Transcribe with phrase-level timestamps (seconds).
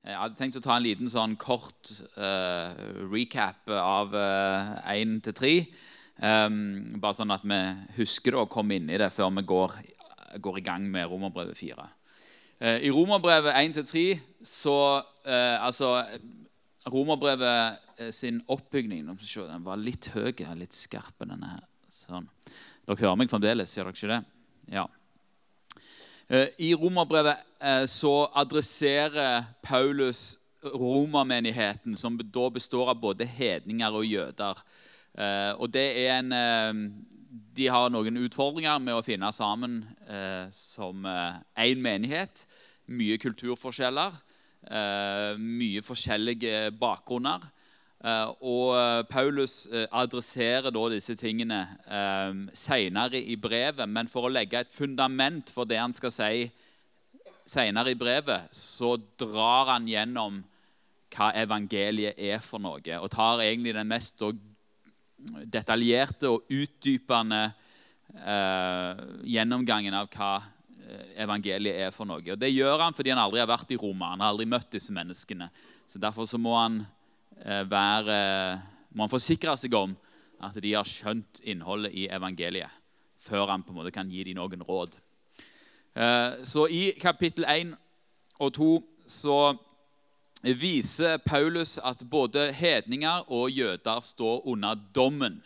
[0.00, 2.72] Jeg hadde tenkt å ta en liten sånn kort uh,
[3.12, 4.14] recap av
[4.88, 5.54] én uh, til tre.
[6.16, 7.58] Um, bare sånn at vi
[7.98, 9.74] husker det og kommer inn i det før vi går,
[10.40, 11.84] går i gang med Romerbrevet 4.
[12.64, 14.06] Uh, I Romerbrevet 1 til 3
[14.48, 14.76] så
[15.60, 15.90] Altså
[16.88, 21.66] Romerbrevet sin oppbygning Den var litt høy, litt skarp, denne her.
[21.92, 22.24] Sånn.
[22.88, 24.20] Dere hører meg fremdeles, gjør dere ikke det?
[24.78, 24.86] Ja.
[26.30, 34.06] Eh, I romerbrevet eh, så adresserer Paulus romermenigheten, som da består av både hedninger og
[34.06, 34.60] jøder.
[35.18, 36.34] Eh, og det er en
[37.30, 39.82] De har noen utfordringer med å finne sammen
[40.50, 42.46] som én menighet.
[42.86, 44.14] Mye kulturforskjeller,
[45.38, 47.44] mye forskjellige bakgrunner.
[48.00, 51.60] Eh, og eh, Paulus eh, adresserer da disse tingene
[52.56, 53.88] senere i brevet.
[53.88, 56.46] Men for å legge et fundament for det han skal si
[57.44, 60.40] senere i brevet, så drar han gjennom
[61.10, 63.00] hva evangeliet er for noe.
[63.02, 64.22] Og tar egentlig den mest
[65.50, 67.50] detaljerte og utdypende
[68.10, 70.30] gjennomgangen av hva
[71.20, 72.22] evangeliet er for noe.
[72.32, 74.14] Og Det gjør han fordi han aldri har vært i Roma.
[74.14, 75.50] Han har aldri møtt disse menneskene.
[75.90, 76.80] Så Derfor så må han
[77.44, 78.16] være,
[78.92, 79.94] Man forsikre seg om
[80.40, 82.72] at de har skjønt innholdet i evangeliet,
[83.20, 84.96] før han på en måte kan gi dem noen råd.
[85.94, 87.74] Eh, så I kapittel 1
[88.40, 88.70] og 2
[89.10, 89.38] så
[90.40, 95.42] viser Paulus at både hedninger og jøder står under dommen.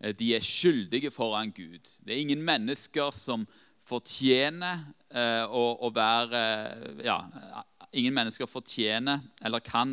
[0.00, 1.96] Eh, de er skyldige foran Gud.
[2.04, 3.46] Det er ingen mennesker som
[3.82, 4.84] fortjener
[5.52, 6.40] å være
[7.04, 7.18] ja,
[7.92, 9.90] Ingen mennesker fortjener eller kan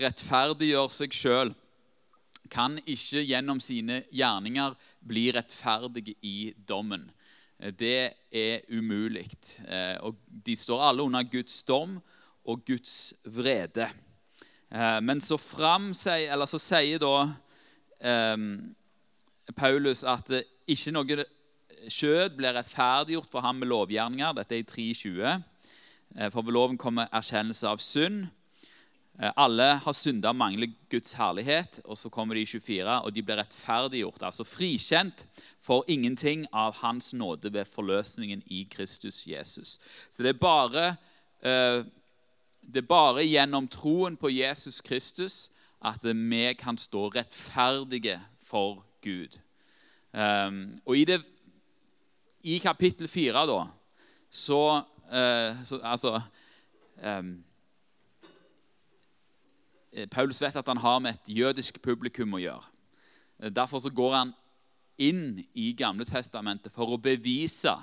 [0.00, 1.54] rettferdiggjør seg sjøl,
[2.48, 7.08] kan ikke gjennom sine gjerninger bli rettferdige i dommen.
[7.58, 9.26] Det er umulig.
[9.66, 10.12] Eh,
[10.46, 11.98] de står alle under Guds dom
[12.46, 13.88] og Guds vrede.
[14.70, 17.14] Eh, men så, fram, så sier da
[17.98, 18.36] eh,
[19.56, 20.30] Paulus at
[20.68, 21.26] ikke noe
[21.88, 24.38] skjød blir rettferdiggjort for ham med lovgjerninger.
[24.38, 25.44] Dette er i 3.20.
[26.32, 28.28] For ved loven kommer erkjennelse av synd.
[29.22, 31.80] Eh, alle har synda og mangler Guds herlighet.
[31.84, 35.26] Og så kommer de i 24, og de blir rettferdiggjort, altså frikjent
[35.64, 39.78] for ingenting av Hans nåde ved forløsningen i Kristus Jesus.
[40.10, 40.86] Så det er bare,
[41.42, 41.84] eh,
[42.62, 45.50] det er bare gjennom troen på Jesus Kristus
[45.82, 49.38] at vi kan stå rettferdige for Gud.
[50.12, 51.22] Um, og i, det,
[52.42, 53.66] i kapittel 4, da,
[54.30, 56.20] så, uh, så Altså
[57.04, 57.47] um, Eh,
[60.06, 62.66] Paulus vet at han har med et jødisk publikum å gjøre.
[63.42, 64.34] Eh, derfor så går han
[64.98, 67.74] inn i Gamle Testamentet for å bevise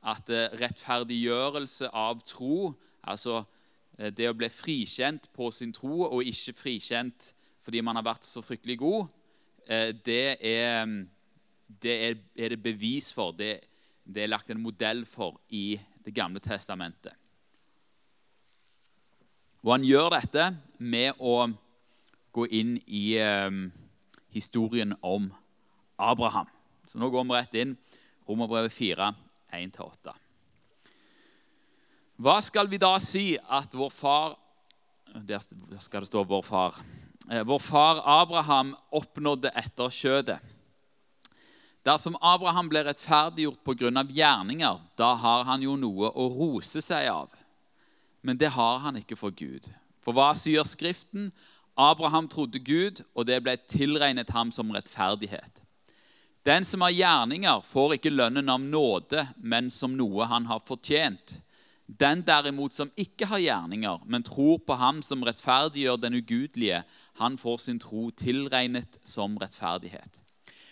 [0.00, 3.44] at eh, rettferdiggjørelse av tro, altså
[4.00, 8.40] det å bli frikjent på sin tro og ikke frikjent fordi man har vært så
[8.40, 9.10] fryktelig god,
[10.06, 10.86] det er
[11.82, 13.34] det, er, er det bevis for.
[13.36, 13.58] Det,
[14.04, 17.12] det er lagt en modell for i Det gamle testamentet.
[19.60, 20.46] Og han gjør dette
[20.78, 21.50] med å
[22.32, 23.50] gå inn i eh,
[24.32, 25.28] historien om
[26.00, 26.48] Abraham.
[26.88, 27.76] Så nå går vi rett inn.
[28.28, 29.10] Romerbrevet 4,
[29.58, 30.14] 1-8.
[32.20, 34.38] Hva skal vi da si at vår far
[35.10, 36.74] Der skal det stå 'vår far'.
[37.30, 40.38] Eh, vår far Abraham oppnådde etter kjødet.
[41.82, 44.04] Dersom Abraham ble rettferdiggjort pga.
[44.04, 47.28] gjerninger, da har han jo noe å rose seg av.
[48.22, 49.70] Men det har han ikke for Gud.
[50.04, 51.30] For hva sier Skriften?
[51.80, 55.62] Abraham trodde Gud, og det ble tilregnet ham som rettferdighet.
[56.44, 61.38] Den som har gjerninger, får ikke lønnen av nåde, men som noe han har fortjent.
[61.84, 66.84] Den derimot som ikke har gjerninger, men tror på ham som rettferdiggjør den ugudelige,
[67.18, 70.20] han får sin tro tilregnet som rettferdighet.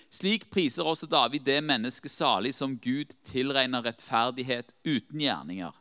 [0.08, 5.74] Slik priser også David det mennesket salig som Gud tilregner rettferdighet uten gjerninger.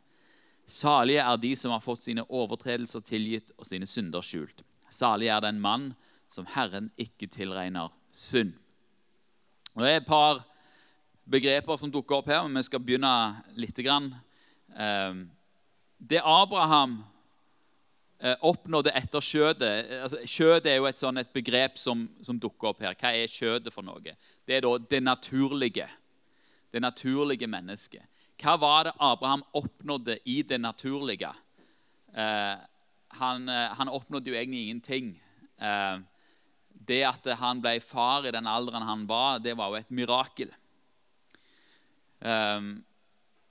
[0.68, 4.60] Salige er de som har fått sine overtredelser tilgitt og sine synder skjult.
[4.92, 5.94] Salig er den mann
[6.28, 8.52] som Herren ikke tilregner synd.
[9.74, 10.42] Og Det er et par
[11.24, 13.12] begreper som dukker opp her, men vi skal begynne
[13.56, 13.76] litt.
[13.76, 14.14] grann.
[15.98, 17.04] det Abraham
[18.20, 22.68] eh, oppnådde etter skjødet altså Skjødet er jo et, sånn, et begrep som, som, dukker
[22.68, 22.94] opp her.
[22.94, 24.14] Hva er skjødet for noe?
[24.44, 25.88] Det er da det naturlige.
[26.70, 28.04] Det naturlige mennesket.
[28.38, 31.32] Hva var det Abraham oppnådde i det naturlige?
[32.14, 32.56] Eh,
[33.18, 35.22] han, eh, han, oppnådde jo egentlig ingenting.
[35.58, 35.98] Eh,
[36.88, 40.54] det at han ble far i den alderen han var, det var jo et mirakel.
[42.20, 42.62] Eh,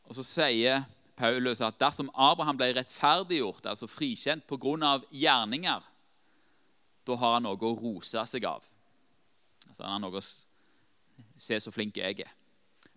[0.07, 0.87] og så sier
[1.17, 5.01] Paulus at dersom Abraham ble rettferdiggjort, altså frikjent pga.
[5.11, 5.83] gjerninger,
[7.07, 8.63] da har han noe å rose seg av.
[9.67, 10.27] Altså, han har noe å
[11.37, 12.31] se så flink jeg er.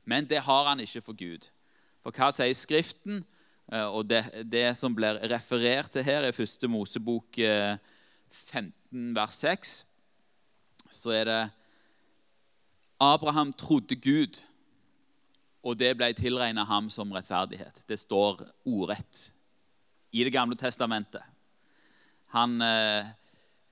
[0.04, 1.50] Men det har han ikke for Gud.
[2.00, 3.24] For hva sier Skriften?
[3.70, 9.42] Eh, og det, det som blir referert til her, er første Mosebok 15, eh, vers
[9.44, 9.74] 6.
[10.90, 11.42] Så er det
[13.00, 14.42] Abraham trodde Gud,
[15.62, 17.84] og det ble tilregnet ham som rettferdighet.
[17.88, 19.30] Det står ordrett
[20.10, 21.22] i Det gamle testamentet.
[22.34, 23.06] Han, eh,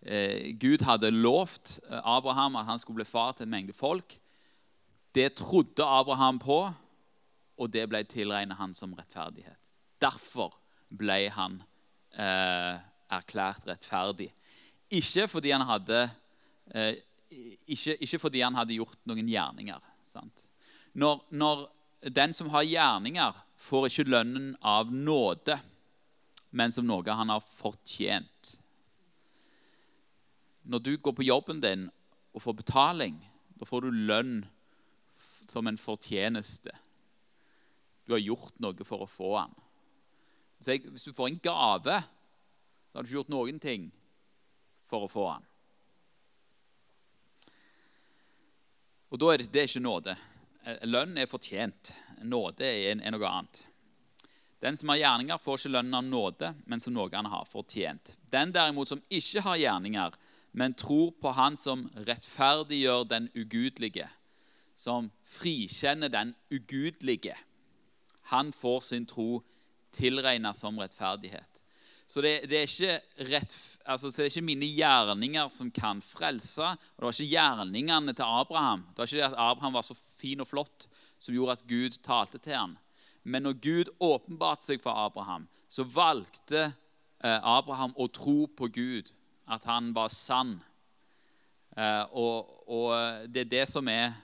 [0.02, 4.18] eh, Gud hadde lovt Abraham at han skulle bli far til en mengde folk.
[5.14, 6.72] Det trodde Abraham på,
[7.58, 9.70] og det ble tilregnet han som rettferdighet.
[10.00, 10.54] Derfor
[10.94, 11.58] ble han
[12.14, 12.78] eh,
[13.12, 14.30] erklært rettferdig.
[14.94, 16.04] Ikke fordi han hadde,
[16.72, 16.94] eh,
[17.66, 19.82] ikke, ikke fordi han hadde gjort noen gjerninger.
[20.98, 21.66] Når, når,
[22.14, 25.58] den som har gjerninger, får ikke lønnen av nåde,
[26.54, 28.54] men som noe han har fortjent.
[30.68, 31.88] Når du går på jobben din
[32.32, 33.18] og får betaling,
[33.58, 34.38] da får du lønn
[35.48, 36.72] som en fortjeneste.
[38.08, 39.58] Du har gjort noe for å få den.
[40.64, 41.98] Hvis du får en gave,
[42.88, 43.90] så har du ikke gjort noen ting
[44.88, 45.44] for å få den.
[49.12, 50.14] Og da er det, det er ikke nåde.
[50.88, 51.92] Lønn er fortjent.
[52.24, 53.60] Nåde er, er noe annet.
[54.64, 58.16] Den som har gjerninger, får ikke lønnen av nåde, men som noe han har fortjent.
[58.32, 60.16] Den derimot som ikke har gjerninger,
[60.58, 64.08] men tror på Han som rettferdiggjør den ugudelige,
[64.74, 67.36] som frikjenner den ugudelige.
[68.32, 69.42] Han får sin tro
[69.94, 71.62] tilregna som rettferdighet.
[72.08, 73.54] Så det, det, er rett,
[73.84, 76.64] altså, det, er ikke mine gjerninger som kan frelse.
[76.64, 79.96] og Det var ikke gjerningene til Abraham Det var ikke det at Abraham var så
[79.96, 80.86] fin og flott
[81.20, 82.78] som gjorde at Gud talte til ham.
[83.28, 89.10] Men når Gud åpenbarte seg for Abraham, så valgte eh, Abraham å tro på Gud,
[89.44, 90.54] at han var sann.
[91.76, 94.14] Eh, og, og det er det som er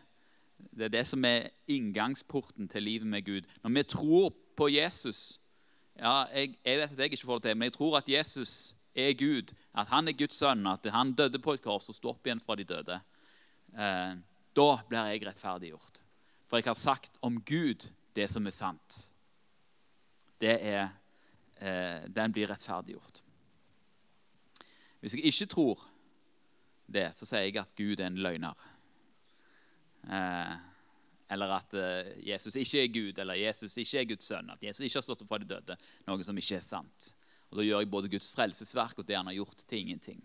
[0.71, 3.43] det er det som er inngangsporten til livet med Gud.
[3.63, 5.41] Når vi tror på Jesus
[5.99, 8.75] ja, jeg, jeg, vet at jeg ikke får det til, men jeg tror at Jesus
[8.95, 9.55] er Gud.
[9.75, 12.43] At han er Guds sønn, at han døde på et kors og sto opp igjen
[12.43, 12.99] fra de døde.
[13.75, 14.17] Eh,
[14.55, 16.03] da blir jeg rettferdiggjort.
[16.49, 19.01] For jeg har sagt om Gud det som er sant.
[20.41, 20.89] Det er,
[21.61, 23.23] eh, Den blir rettferdiggjort.
[25.01, 25.89] Hvis jeg ikke tror
[26.87, 28.55] det, så sier jeg at Gud er en løgner.
[30.11, 30.55] Eh,
[31.35, 34.51] eller at eh, Jesus ikke er Gud, eller Jesus ikke er Guds sønn.
[34.53, 35.77] At Jesus ikke har stått opp fra de døde.
[36.09, 37.11] Noe som ikke er sant.
[37.51, 40.23] Og Da gjør jeg både Guds frelsesverk og det han har gjort, til ingenting.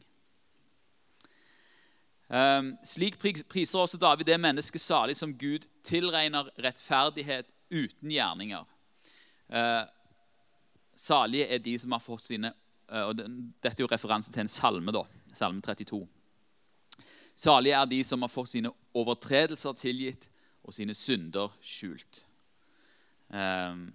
[2.29, 8.67] Um, slik priser også David det mennesket salig som Gud tilregner rettferdighet uten gjerninger.
[9.49, 9.81] Uh,
[10.93, 12.53] salige er de som har fått sine
[12.89, 15.03] og Dette er jo referanse til en salme, da,
[15.37, 15.99] salme 32.
[17.39, 20.27] Salige er de som har fått sine overtredelser tilgitt
[20.67, 22.25] og sine synder skjult.
[23.31, 23.85] Ehm,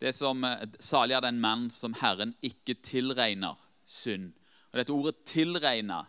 [0.00, 4.32] det som, eh, Salig er den mann som Herren ikke tilregner synd.
[4.72, 6.06] Og Dette ordet 'tilregne'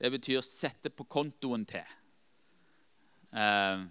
[0.00, 1.94] det betyr 'sette på kontoen til'.
[3.32, 3.90] Ehm,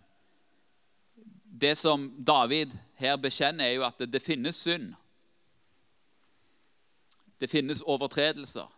[1.61, 4.95] det som David her bekjenner, er jo at det, finnes synd.
[7.39, 8.76] Det finnes overtredelser.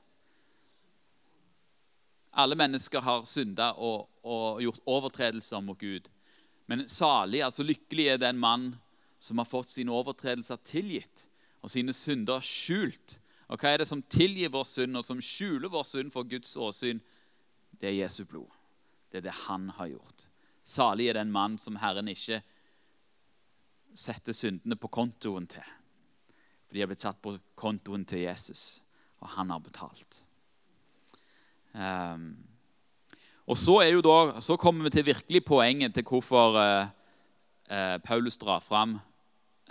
[2.32, 6.10] Alle mennesker har synda og, og, gjort overtredelser mot Gud.
[6.70, 8.76] Men salig, altså lykkelig, er den mann
[9.20, 11.26] som har fått sine overtredelser tilgitt
[11.64, 13.18] og sine synder skjult.
[13.50, 16.54] Og hva er det som tilgir vår synd, og som skjuler vår synd for Guds
[16.56, 17.02] åsyn?
[17.80, 18.52] Det er Jesu blod.
[19.10, 20.28] Det er det han har gjort.
[20.64, 22.44] Salig er den mann som Herren ikke
[23.98, 25.66] setter syndene på kontoen til.
[26.68, 28.84] For de har blitt satt på kontoen til Jesus,
[29.20, 30.22] og han har betalt.
[31.74, 32.38] Um,
[33.50, 36.88] og så, da, så, kommer vi til virkelig poenget til hvorfor uh,
[37.72, 39.00] uh, Paulus drar fram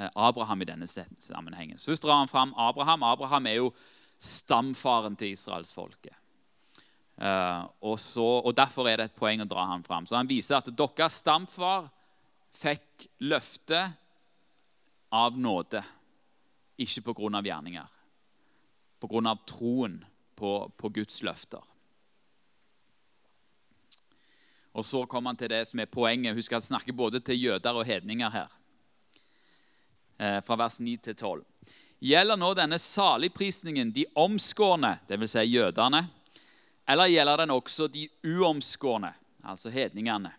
[0.00, 1.78] uh, Abraham i denne sammenhengen.
[1.78, 3.02] Så drar han fram Abraham.
[3.02, 3.72] Abraham er jo
[4.18, 6.14] stamfaren til israelsfolket.
[7.80, 10.06] Og, og Derfor er det et poeng å dra ham fram.
[10.06, 11.88] Så Han viser at deres stamfar
[12.54, 13.80] fikk løfte
[15.10, 15.82] av nåde,
[16.78, 17.42] ikke pga.
[17.42, 17.88] gjerninger.
[19.00, 19.34] Pga.
[19.46, 20.04] troen
[20.36, 21.62] på, på Guds løfter.
[24.78, 26.36] Og så kommer han til det som er poenget.
[26.38, 28.52] Husk at han snakker både til jøder og hedninger her.
[30.18, 31.44] Eh, fra vers 9 til 12.
[31.98, 35.32] Gjelder nå denne saligprisningen de omskårne, dvs.
[35.34, 36.04] Si jødene,
[36.88, 39.10] eller gjelder den også de uomskårne,
[39.42, 40.30] altså hedningene?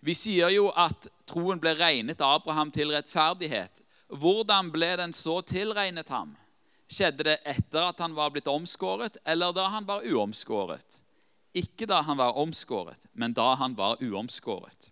[0.00, 3.82] Vi sier jo at troen ble regnet Abraham til rettferdighet.
[4.08, 6.32] Hvordan ble den så tilregnet ham?
[6.88, 11.02] Skjedde det etter at han var blitt omskåret, eller da han var uomskåret?
[11.56, 14.90] Ikke da han var omskåret, men da han var uomskåret.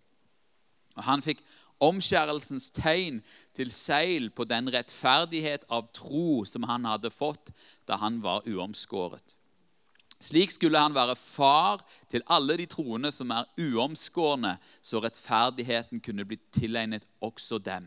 [0.97, 1.43] Og Han fikk
[1.79, 3.19] omskjærelsens tegn
[3.53, 7.51] til seil på den rettferdighet av tro som han hadde fått
[7.85, 9.35] da han var uomskåret.
[10.17, 16.25] Slik skulle han være far til alle de troende som er uomskårne, så rettferdigheten kunne
[16.25, 17.85] bli tilegnet også dem.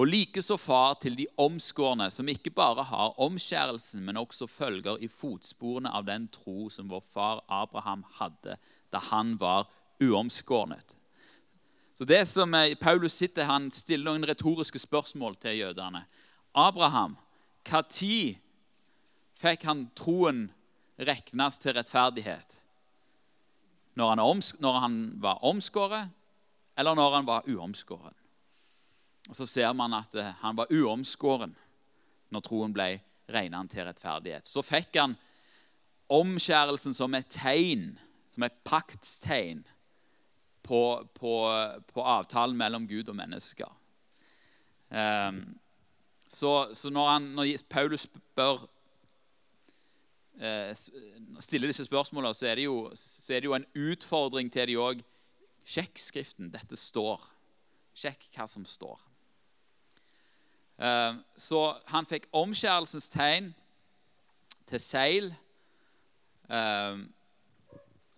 [0.00, 5.08] Og likeså far til de omskårne, som ikke bare har omskjærelsen, men også følger i
[5.12, 8.56] fotsporene av den tro som vår far Abraham hadde
[8.92, 9.68] da han var
[10.00, 10.96] uomskårnet.
[11.94, 16.06] Så det som eh, Paulus sitter, Han stiller noen retoriske spørsmål til jødene.
[16.54, 17.18] Abraham,
[17.68, 18.38] når
[19.36, 20.46] fikk han troen
[20.96, 22.56] regnes til rettferdighet?
[24.00, 26.08] Når han, når han var omskåret,
[26.78, 28.19] eller når han var uomskåren?
[29.30, 31.54] Og Så ser man at eh, han var uomskåren
[32.34, 32.96] når troen ble
[33.30, 34.46] regnet til rettferdighet.
[34.46, 35.14] Så fikk han
[36.10, 37.92] omskjærelsen som et tegn,
[38.30, 39.62] som et paktstegn
[40.66, 40.80] på,
[41.14, 41.34] på,
[41.94, 43.70] på avtalen mellom Gud og mennesker.
[44.90, 45.44] Um,
[46.26, 48.64] så, så når, han, når, Paulus spør,
[50.42, 50.74] eh,
[51.42, 55.06] stiller disse spørsmålene, så er, det jo, er det jo en utfordring til de òg.
[55.66, 56.50] Sjekk Skriften.
[56.50, 57.22] Dette står.
[57.94, 59.09] Sjekk hva som står.
[60.80, 63.50] Eh, så han fikk omskjærelsens tegn
[64.66, 65.34] til seil.
[66.48, 67.02] Eh,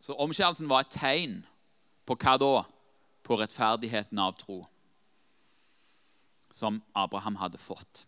[0.00, 1.40] så omskjærelsen var et tegn
[2.06, 2.52] på hva da?
[3.22, 4.64] På rettferdigheten av tro
[6.52, 8.06] som Abraham hadde fått.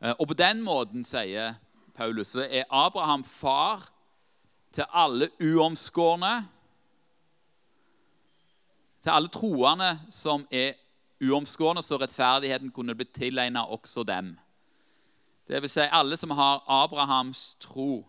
[0.00, 1.54] Eh, og på den måten, sier
[1.94, 3.86] Paulus, så er Abraham far
[4.72, 6.34] til alle uomskårne.
[9.04, 10.74] Til alle troende som er
[11.22, 14.34] uomskårne, så rettferdigheten kunne blitt tilegnet også dem.
[15.48, 18.04] Det vil si alle som har Abrahams tro,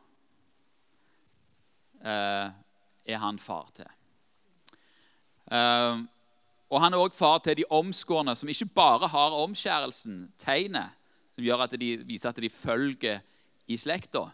[2.01, 2.49] eh,
[3.05, 3.89] er han far til.
[5.51, 5.97] Eh,
[6.69, 10.89] og han er òg far til de omskårne, som ikke bare har omskjærelsen, tegnet,
[11.35, 13.19] som gjør at de viser at de følger
[13.67, 14.25] i slekta,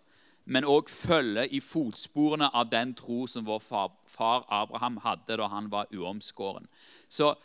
[0.46, 5.48] men òg følger i fotsporene av den tro som vår far, far Abraham hadde da
[5.48, 6.68] han var uomskåren.
[7.10, 7.36] Så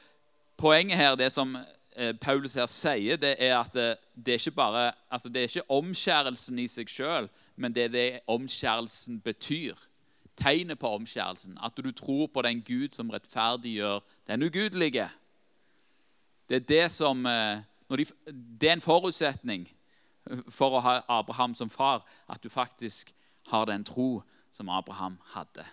[0.58, 1.56] poenget her, det som
[1.96, 5.50] eh, Paulus her sier, det er at det, det, er ikke bare, altså det er
[5.50, 9.78] ikke omskjærelsen i seg sjøl, men det er det omskjærelsen betyr
[10.38, 11.58] tegnet på omskjærelsen.
[11.62, 15.08] At du tror på den Gud som rettferdiggjør den ugudelige.
[16.48, 17.58] Det er, det, som, eh,
[17.90, 18.04] de,
[18.60, 19.68] det er en forutsetning
[20.48, 23.12] for å ha Abraham som far, at du faktisk
[23.48, 24.22] har den tro
[24.52, 25.64] som Abraham hadde.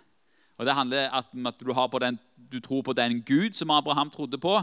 [0.58, 2.20] Og Det handler om at du, den,
[2.52, 4.62] du tror på den Gud som Abraham trodde på,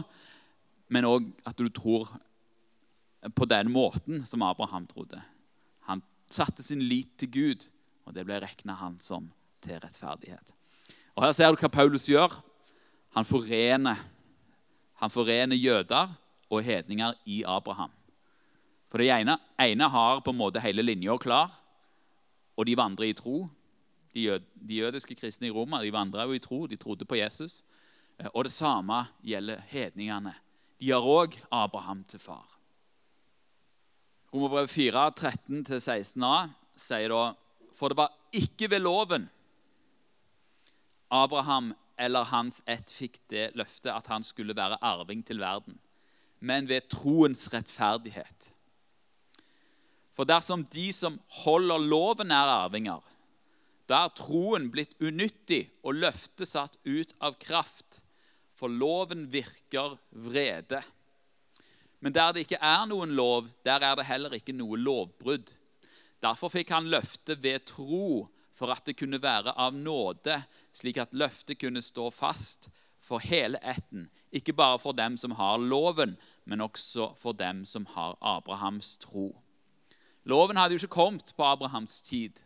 [0.89, 2.09] men òg at du tror
[3.35, 5.21] på den måten som Abraham trodde.
[5.87, 7.69] Han satte sin lit til Gud,
[8.05, 9.29] og det ble regna han som
[9.63, 10.53] til rettferdighet.
[11.15, 12.33] Og Her ser du hva Paulus gjør.
[13.13, 13.99] Han forener,
[14.97, 16.09] han forener jøder
[16.49, 17.91] og hedninger i Abraham.
[18.89, 21.53] For Det ene, ene har på en måte hele linja klar,
[22.57, 23.47] og de vandrer i tro.
[24.13, 26.65] De, jød, de jødiske kristne i Roma de vandra jo i tro.
[26.67, 27.63] De trodde på Jesus.
[28.19, 30.35] Eh, og det samme gjelder hedningene.
[30.79, 32.49] De har òg Abraham til far.
[34.33, 36.35] Romerbrev 4, 13-16a
[36.79, 37.23] sier da
[37.77, 39.29] For det var ikke ved loven
[41.13, 45.77] Abraham eller hans ett fikk det løftet at han skulle være arving til verden,
[46.39, 48.49] men ved troens rettferdighet.
[50.13, 53.01] For dersom de som holder loven, er arvinger,
[53.89, 58.01] da er troen blitt unyttig og løftet satt ut av kraft,
[58.53, 60.79] for loven virker vrede.
[62.03, 65.51] Men der det ikke er noen lov, der er det heller ikke noe lovbrudd.
[66.23, 70.37] Derfor fikk han løftet ved tro for at det kunne være av nåde,
[70.75, 72.69] slik at løftet kunne stå fast
[73.03, 77.87] for hele ætten, ikke bare for dem som har loven, men også for dem som
[77.97, 79.33] har Abrahams tro.
[80.23, 82.45] Loven hadde jo ikke kommet på Abrahams tid.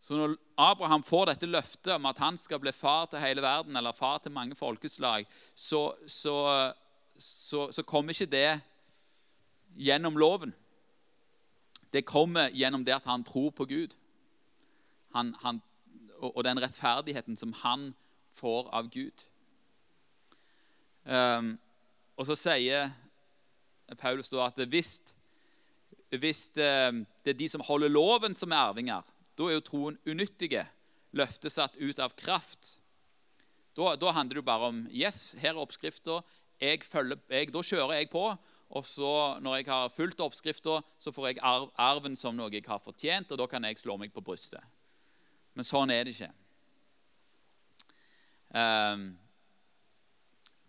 [0.00, 3.76] Så når Abraham får dette løftet om at han skal bli far til hele verden,
[3.76, 6.36] eller far til mange folkeslag, så, så,
[7.18, 8.60] så, så kommer ikke det
[9.76, 10.54] gjennom loven.
[11.92, 13.96] Det kommer gjennom det at han tror på Gud
[15.14, 15.60] han, han,
[16.22, 17.90] og, den rettferdigheten som han
[18.34, 19.26] får av Gud.
[21.04, 21.56] Um,
[22.14, 22.92] og så sier
[23.98, 25.00] Paulus da at hvis,
[26.14, 29.02] hvis um, det er de som holder loven, som er arvinger,
[29.40, 30.66] da er jo troen unyttige,
[31.16, 32.76] løftet satt ut av kraft.
[33.76, 36.20] Da, da handler det jo bare om Yes, her er oppskrifta.
[36.60, 38.26] Da kjører jeg på.
[38.70, 42.68] Og så, når jeg har fulgt oppskrifta, så får jeg arv, arven som noe jeg
[42.68, 44.62] har fortjent, og da kan jeg slå meg på brystet.
[45.56, 46.30] Men sånn er det ikke.
[48.54, 49.08] Um,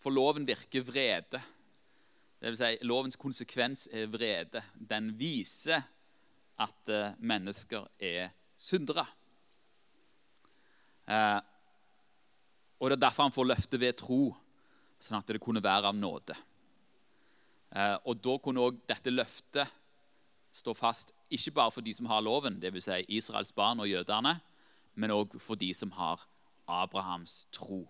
[0.01, 1.41] for loven virker vrede.
[2.41, 4.63] Det vil si, lovens konsekvens er vrede.
[4.73, 5.83] Den viser
[6.61, 9.05] at uh, mennesker er syndere.
[11.09, 11.39] Eh,
[12.81, 14.21] og Det er derfor han får løftet ved tro,
[15.01, 16.37] sånn at det kunne være av nåde.
[17.71, 19.69] Eh, og Da kunne òg dette løftet
[20.51, 22.89] stå fast, ikke bare for de som har loven, dvs.
[22.89, 24.39] Si Israels barn og jødene,
[24.95, 26.25] men òg for de som har
[26.67, 27.85] Abrahams tro.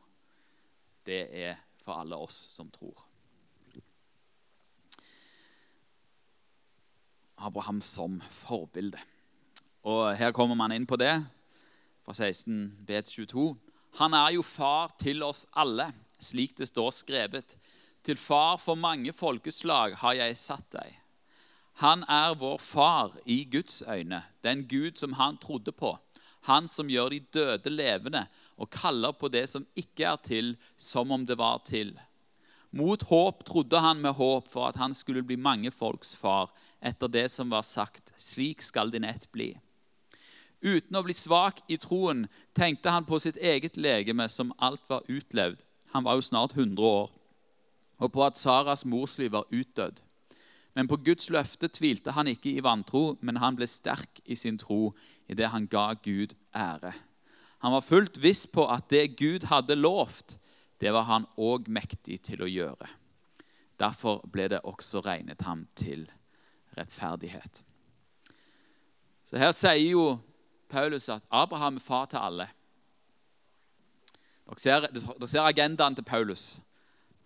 [1.06, 3.08] Det er for alle oss som tror.
[7.42, 9.00] Abraham som forbilde.
[9.84, 11.14] Og Her kommer man inn på det,
[12.06, 13.46] fra 16b til 22.
[14.00, 15.90] Han er jo far til oss alle,
[16.22, 17.58] slik det står skrevet.
[18.06, 21.02] Til far for mange folkeslag har jeg satt deg.
[21.82, 25.96] Han er vår far i Guds øyne, den Gud som han trodde på.
[26.50, 28.26] Han som gjør de døde levende
[28.58, 31.94] og kaller på det som ikke er til, som om det var til.
[32.72, 37.12] Mot håp trodde han med håp for at han skulle bli mange folks far, etter
[37.12, 39.52] det som var sagt, slik skal din ett bli.
[40.62, 45.08] Uten å bli svak i troen tenkte han på sitt eget legeme som alt var
[45.10, 45.60] utlevd.
[45.92, 47.10] Han var jo snart 100 år.
[48.02, 50.02] Og på at Saras morsliv var utdødd.
[50.74, 54.58] Men på Guds løfte tvilte han ikke i vantro, men han ble sterk i sin
[54.62, 54.94] tro
[55.28, 56.94] idet han ga Gud ære.
[57.62, 60.38] Han var fullt viss på at det Gud hadde lovt,
[60.82, 62.88] det var han òg mektig til å gjøre.
[63.82, 66.08] Derfor ble det også regnet ham til
[66.78, 67.62] rettferdighet.
[69.30, 70.06] Så Her sier jo
[70.72, 72.48] Paulus at Abraham er far til alle.
[74.48, 76.60] Dere ser, dere ser agendaen til Paulus.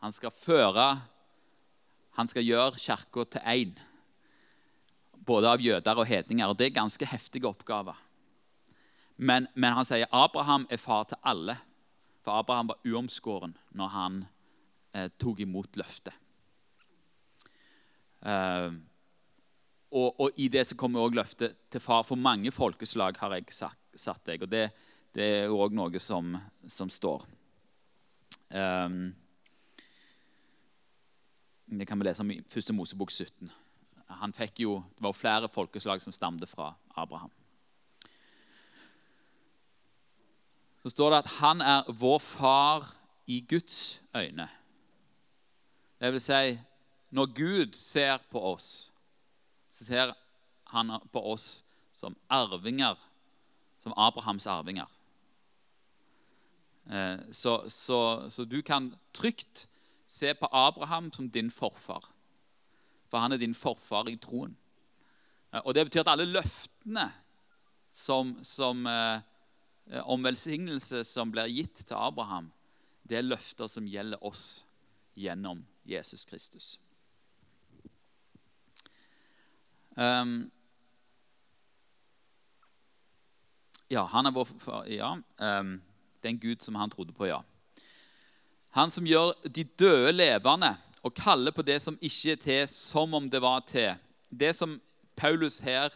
[0.03, 0.87] Han skal føre
[2.15, 3.71] Han skal gjøre kirka til én.
[5.25, 6.47] Både av jøder og hedninger.
[6.47, 7.97] og Det er ganske heftige oppgaver.
[9.17, 11.58] Men, men han sier Abraham er far til alle.
[12.23, 14.21] For Abraham var uomskåren når han
[14.93, 16.15] eh, tok imot løftet.
[18.25, 18.71] Eh,
[19.95, 23.53] og, og, i det så kommer også løftet til far for mange folkeslag har jeg
[23.55, 24.43] satt, deg.
[24.43, 24.65] Og det,
[25.15, 26.34] det er òg noe som,
[26.67, 27.23] som står.
[28.51, 29.13] Um,
[31.79, 32.75] det kan vi lese om i 1.
[32.75, 33.49] Mosebok 17.
[34.19, 37.31] Han fikk jo, Det var flere folkeslag som stamte fra Abraham.
[40.86, 42.84] så står det at han er vår far
[43.25, 44.45] i Guds øyne.
[45.97, 46.60] Det vil si,
[47.10, 48.93] når Gud ser på oss,
[49.75, 50.13] så ser
[50.71, 51.63] han på oss
[51.95, 52.95] som arvinger,
[53.83, 54.88] som Abrahams arvinger.
[56.89, 59.67] Eh, så, så, så du kan trygt
[60.07, 62.05] se på Abraham som din forfar.
[63.09, 64.55] For han er din forfar i troen.
[65.51, 67.09] Eh, og Det betyr at alle løftene
[67.91, 69.19] som, som eh,
[70.03, 72.51] om velsignelse som blir gitt til Abraham,
[73.03, 74.63] det er løfter som gjelder oss
[75.15, 76.75] gjennom Jesus Kristus.
[79.95, 80.51] Um,
[83.89, 84.86] ja, han er vår far.
[84.91, 85.13] Ja.
[85.39, 85.81] Um,
[86.21, 87.41] det er en Gud som han trodde på, ja.
[88.75, 93.13] Han som gjør de døde levende og kaller på det som ikke er til, som
[93.13, 93.93] om det var til.
[94.29, 94.81] Det som
[95.15, 95.93] Paulus her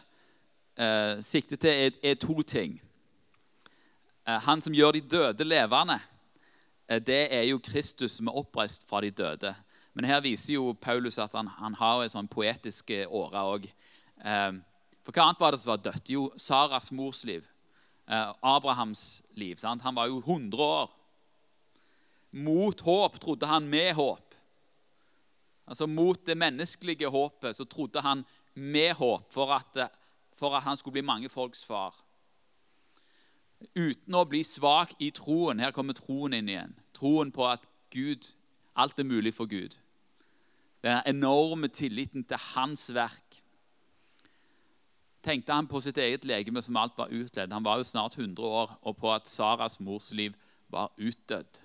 [0.80, 2.80] uh, sikter til, er, er to ting.
[4.30, 5.98] Eh, han som gjør de døde levende,
[6.88, 9.54] eh, det er jo Kristus som er oppreist fra de døde.
[9.94, 13.66] Men her viser jo Paulus at han, han har en sånn poetisk eh, åre òg.
[14.20, 16.10] For hva annet var det som var dødt?
[16.12, 17.46] Jo, Saras mors liv.
[18.06, 19.56] Abrahams liv.
[19.60, 19.82] Sant?
[19.86, 20.90] Han var jo 100 år.
[22.36, 24.36] Mot håp trodde han med håp.
[25.70, 29.82] Altså Mot det menneskelige håpet så trodde han med håp for at,
[30.36, 31.94] for at han skulle bli mange folks far
[33.74, 35.60] uten å bli svak i troen.
[35.60, 36.74] Her kommer troen inn igjen.
[36.96, 38.32] Troen på at Gud,
[38.78, 39.76] alt er mulig for Gud.
[40.84, 43.39] Den enorme tilliten til hans verk.
[45.22, 47.52] Tenkte han på sitt eget legeme som alt var utledd.
[47.52, 50.36] Han var jo snart 100 år, og på at Saras mors liv
[50.72, 51.60] var utdødd.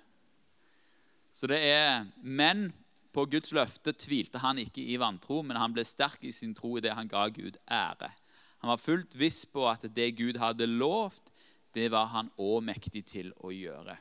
[1.32, 2.72] Så det er Men
[3.16, 6.74] på Guds løfte tvilte han ikke i vantro, men han ble sterk i sin tro
[6.76, 8.10] i det han ga Gud ære.
[8.60, 11.32] Han var fullt viss på at det Gud hadde lovt,
[11.72, 13.96] det var han òg mektig til å gjøre.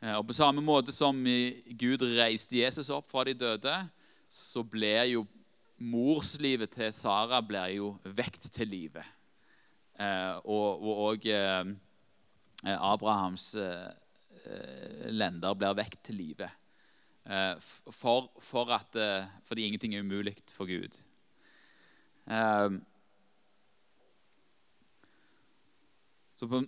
[0.00, 1.16] Eh, og På samme måte som
[1.80, 3.76] Gud reiste Jesus opp fra de døde,
[4.28, 5.26] så ble jo
[5.82, 9.02] morslivet til Sara blir jo vekt til live.
[9.98, 11.72] Eh, og, og eh,
[12.78, 13.90] Abrahams eh,
[15.10, 16.48] lender blir vekt til live.
[17.26, 17.54] Eh,
[17.90, 20.98] for, for at, eh, fordi ingenting er umulig for Gud.
[22.26, 22.70] Eh,
[26.34, 26.64] så på,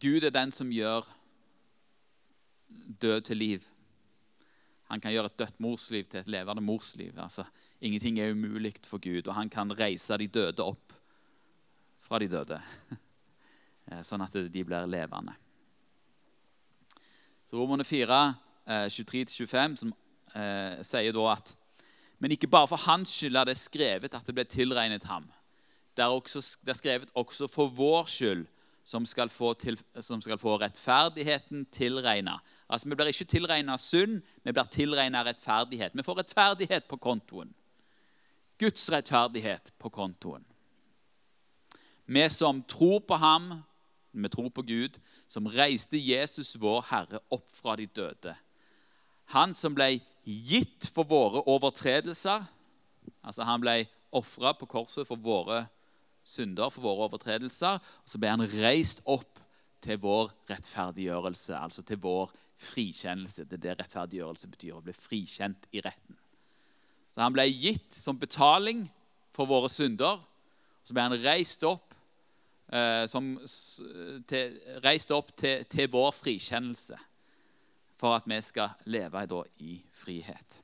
[0.00, 1.08] Gud er den som gjør
[3.02, 3.68] død til liv.
[4.88, 7.12] Han kan gjøre et dødt morsliv til et levende morsliv.
[7.18, 7.44] Altså,
[7.84, 10.94] ingenting er umulig for Gud, og han kan reise de døde opp
[12.04, 12.58] fra de døde,
[13.90, 15.36] eh, sånn at de blir levende.
[17.48, 18.22] Så Romerne 4,
[18.88, 19.92] 23-25, som
[20.34, 21.52] eh, sier da at
[22.22, 25.26] Men ikke bare for hans skyld er det skrevet at det ble tilregnet ham.
[25.96, 28.46] Det er, også, det er skrevet også for vår skyld,
[28.84, 32.38] som skal få, til, som skal få rettferdigheten tilregna.
[32.68, 35.92] Altså, vi blir ikke tilregna synd, vi blir tilregna rettferdighet.
[35.94, 37.52] Vi får rettferdighet på kontoen.
[38.64, 40.44] Guds rettferdighet på kontoen.
[42.06, 43.50] Vi som tror på ham,
[44.12, 44.96] vi tror på Gud,
[45.28, 48.34] som reiste Jesus, vår Herre, opp fra de døde.
[49.32, 52.44] Han som ble gitt for våre overtredelser.
[53.24, 55.64] Altså Han ble ofra på korset for våre
[56.24, 57.80] synder, for våre overtredelser.
[57.80, 59.40] Og så ble han reist opp
[59.84, 63.44] til vår rettferdiggjørelse, altså til vår frikjennelse.
[63.44, 66.20] Det er det rettferdiggjørelse betyr, å bli frikjent i retten.
[67.14, 68.88] Så Han ble gitt som betaling
[69.34, 70.18] for våre synder.
[70.84, 71.94] Så ble han reist opp
[72.74, 73.34] Eh, som
[74.26, 76.96] til, reist opp til, til, vår frikjennelse
[78.00, 80.60] for at vi skal leve da, i frihet.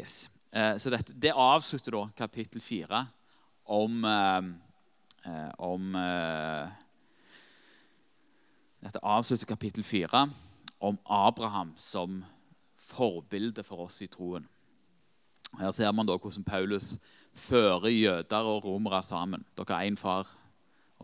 [0.00, 0.30] Yes.
[0.50, 3.04] Eh, så dette, Det avslutter da kapittel fire
[3.64, 5.92] om, eh, om
[8.84, 10.26] Dette avslutter kapittel fire
[10.80, 12.24] om Abraham som
[12.76, 14.44] forbilde for oss i troen.
[15.58, 16.96] Her ser man da hvordan Paulus
[17.34, 19.44] fører jøder og romere sammen.
[19.56, 20.28] Dere har én far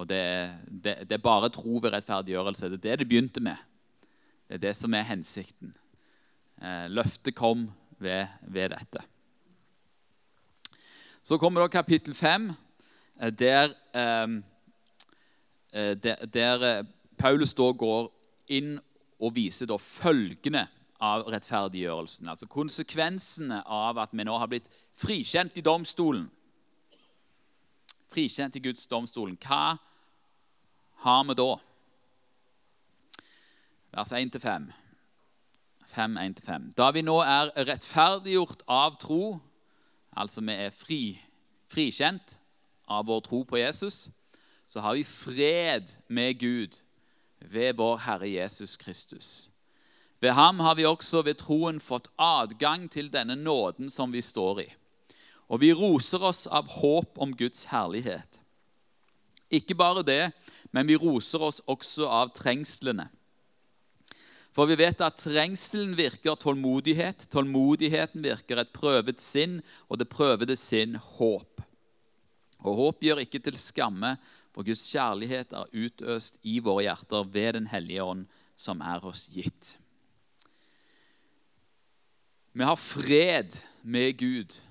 [0.01, 2.71] og det, det, det, er bare tro ved rettferdiggjørelse.
[2.71, 3.57] Det er det det begynte med.
[4.49, 5.75] Det er det som er hensikten.
[6.63, 7.67] Eh, løftet kom
[7.99, 9.03] ved, ved, dette.
[11.23, 12.53] Så kommer da kapittel fem,
[13.21, 14.41] eh, der, eh,
[15.95, 16.85] der, der eh,
[17.19, 18.09] Paulus da går
[18.49, 18.79] inn
[19.21, 20.65] og viser da følgene
[21.01, 22.29] av rettferdiggjørelsen.
[22.29, 26.29] Altså konsekvensene av at vi nå har blitt frikjent i domstolen.
[28.11, 29.39] Frikjent i Guds domstolen.
[29.41, 29.79] Hva
[31.05, 31.51] har vi da?
[33.97, 34.71] Vers 1-5.
[35.91, 36.71] 5-1-5.
[36.79, 39.41] Da vi nå er rettferdiggjort av tro,
[40.15, 41.03] altså vi er fri,
[41.71, 42.37] frikjent
[42.91, 44.11] av vår tro på Jesus,
[44.71, 46.79] så har vi fred med Gud
[47.41, 49.51] ved vår Herre Jesus Kristus.
[50.21, 54.61] Ved ham har vi også ved troen fått adgang til denne nåden som vi står
[54.67, 54.69] i.
[55.49, 58.41] Og vi roser oss av håp om Guds herlighet.
[59.51, 60.31] Ikke bare det,
[60.71, 63.09] men vi roser oss også av trengslene.
[64.55, 70.57] For vi vet at trengselen virker tålmodighet, tålmodigheten virker et prøvet sinn, og det prøvede
[70.59, 71.63] sinn håp.
[72.61, 74.17] Og håp gjør ikke til skamme,
[74.51, 78.27] for Guds kjærlighet er utøst i våre hjerter ved Den hellige ånd,
[78.59, 79.79] som er oss gitt.
[82.53, 83.51] Vi har fred
[83.83, 84.65] med Gud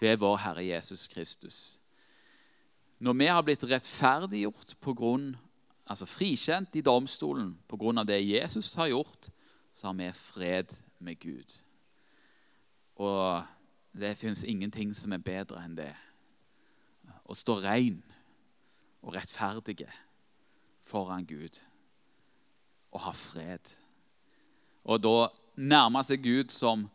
[0.00, 1.80] ved vår Herre Jesus Kristus.
[2.98, 5.30] Når vi har blitt rettferdiggjort på grunn,
[5.88, 8.04] altså frikjent i domstolen pga.
[8.04, 9.28] det Jesus har gjort,
[9.72, 11.62] så har vi fred med Gud.
[12.96, 13.44] Og
[13.92, 15.94] det fins ingenting som er bedre enn det.
[17.24, 18.02] Å stå rein
[19.02, 19.88] og rettferdige
[20.84, 21.62] foran Gud
[22.92, 23.72] og ha fred.
[24.84, 26.86] Og da nærme seg Gud som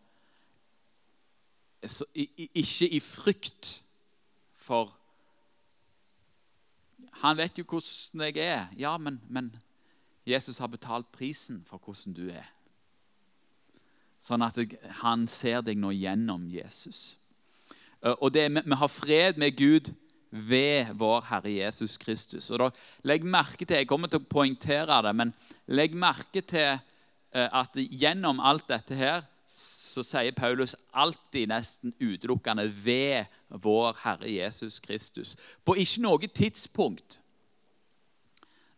[1.82, 3.82] ikke i frykt
[4.62, 4.91] for
[7.21, 8.69] han vet jo hvordan jeg er.
[8.80, 9.52] Ja, men, men
[10.26, 12.47] Jesus har betalt prisen for hvordan du er.
[14.21, 14.58] Sånn at
[15.02, 17.15] han ser deg nå gjennom Jesus.
[18.02, 19.91] Eh, og det, Vi har fred med Gud
[20.32, 22.50] ved vår Herre Jesus Kristus.
[22.52, 22.69] Og da,
[23.04, 25.34] Legg merke til, Jeg kommer til å poengtere det, men
[25.67, 26.80] legg merke til
[27.32, 34.80] at gjennom alt dette her så sier Paulus alltid nesten utelukkende 'ved vår Herre Jesus
[34.80, 35.36] Kristus'.
[35.65, 37.20] På ikke noe tidspunkt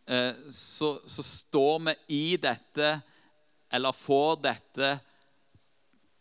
[0.08, 3.00] eh, så, så står vi i dette,
[3.70, 4.98] eller får dette,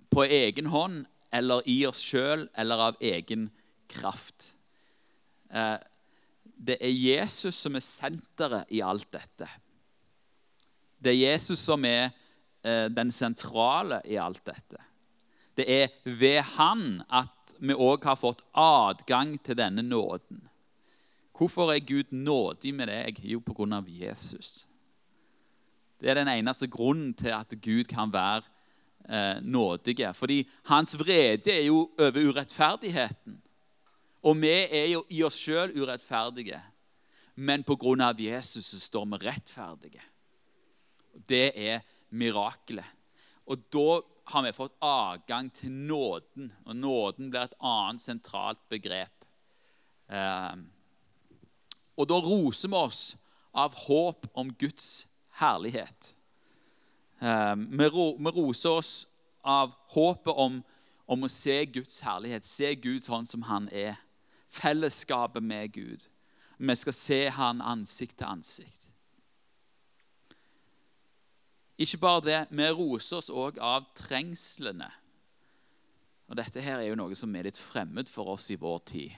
[0.10, 3.50] på egen hånd eller i oss sjøl eller av egen
[3.90, 4.54] kraft.
[5.50, 5.78] Eh,
[6.44, 9.50] det er Jesus som er senteret i alt dette.
[11.02, 12.23] Det er Jesus som er Eh,
[12.64, 14.80] den sentrale i alt dette.
[15.58, 20.42] Det er ved Han at vi òg har fått adgang til denne nåden.
[21.38, 23.20] Hvorfor er Gud nådig med deg?
[23.26, 23.82] Jo, pga.
[23.88, 24.66] Jesus.
[26.00, 28.44] Det er den eneste grunnen til at Gud kan være
[29.10, 30.14] eh, nådige.
[30.14, 33.42] Fordi hans vrede er jo over urettferdigheten.
[34.24, 36.62] Og vi er jo i oss sjøl urettferdige.
[37.36, 38.14] Men pga.
[38.20, 40.02] Jesus så står vi rettferdige.
[41.30, 41.80] Det er
[42.14, 42.88] mirakelet.
[43.50, 46.52] Og da har vi fått adgang til nåden.
[46.66, 49.26] Og nåden blir et annet sentralt begrep.
[50.08, 50.56] Eh,
[51.98, 53.04] og da roser vi oss
[53.54, 55.08] av håp om Guds
[55.40, 56.14] herlighet.
[57.20, 58.94] Eh, vi, roser oss
[59.44, 60.62] av håpet om,
[61.06, 64.00] om, å se Guds herlighet, se Gud sånn som han er.
[64.54, 66.08] Fellesskapet med Gud.
[66.58, 68.83] Vi skal se han ansikt til ansikt.
[71.84, 74.88] Ikke bare det, vi roser oss òg av trengslene.
[76.32, 79.18] Og Dette her er jo noe som er litt fremmed for oss i vår tid.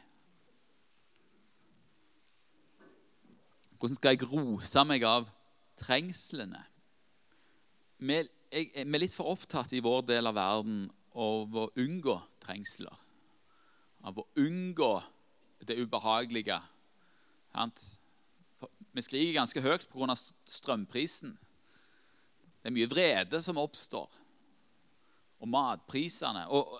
[3.77, 5.27] Hvordan skal jeg rose meg av
[5.77, 6.63] trengslene?
[8.01, 8.17] Vi,
[8.49, 13.03] er litt for opptatt i vår del av verden av å unngå trengsler.
[14.05, 14.93] Av å unngå
[15.65, 16.57] det ubehagelige.
[18.95, 20.15] Vi skriker ganske høyt pga.
[20.49, 21.37] strømprisen.
[22.65, 24.09] Det er mye vrede som oppstår.
[25.37, 26.47] Og matprisene.
[26.49, 26.79] Og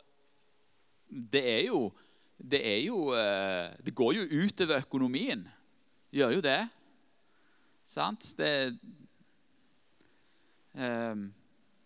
[1.06, 1.92] det er jo
[2.36, 5.46] Det, er jo, eh, det går jo utover økonomien.
[6.10, 6.68] Det gjør jo det.
[7.88, 8.34] Sant?
[8.36, 8.76] Det
[10.74, 11.32] um,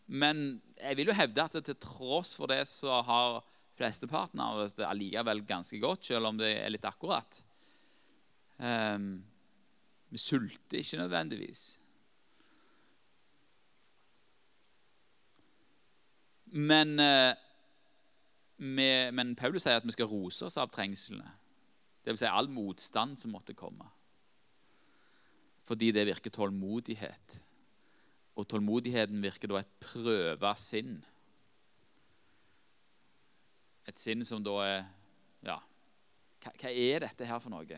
[0.08, 3.44] Men jeg vil jo hevde at til tross for det så har
[3.78, 7.44] flesteparten av oss det allikevel ganske godt, selv om det er litt akkurat.
[8.58, 9.22] Um,
[10.10, 11.79] vi sulter ikke nødvendigvis.
[16.52, 17.36] Men, eh,
[18.58, 21.28] men, Paulus sier at vi skal rose oss av trengslene.
[22.06, 22.24] Dvs.
[22.24, 23.86] Si all motstand som måtte komme.
[25.68, 27.40] Fordi det virker tålmodighet.
[28.40, 31.04] Og tålmodigheten virker da et prøva sinn.
[33.86, 34.80] Et sinn som da er
[35.40, 35.56] Ja,
[36.44, 37.78] hva er dette her for noe?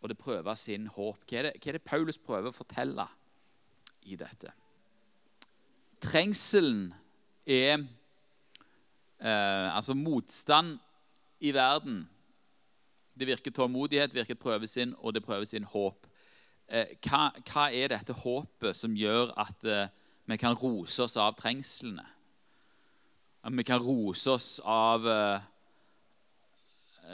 [0.00, 1.24] Og det prøver sin håp.
[1.28, 3.04] Hva er, det, hva er det Paulus prøver å fortelle
[4.08, 4.52] i dette?
[6.04, 6.92] Trengselen
[7.46, 7.78] er
[9.20, 10.78] eh, altså motstand
[11.40, 12.02] i verden.
[13.14, 16.06] Det virker tålmodighet, det virker prøvesinn, og det prøvesinn håp.
[16.68, 19.92] Eh, hva, hva, er dette håpet som gjør at eh,
[20.24, 22.06] vi kan rose oss av trengslene?
[23.44, 25.50] At vi kan rose oss av eh,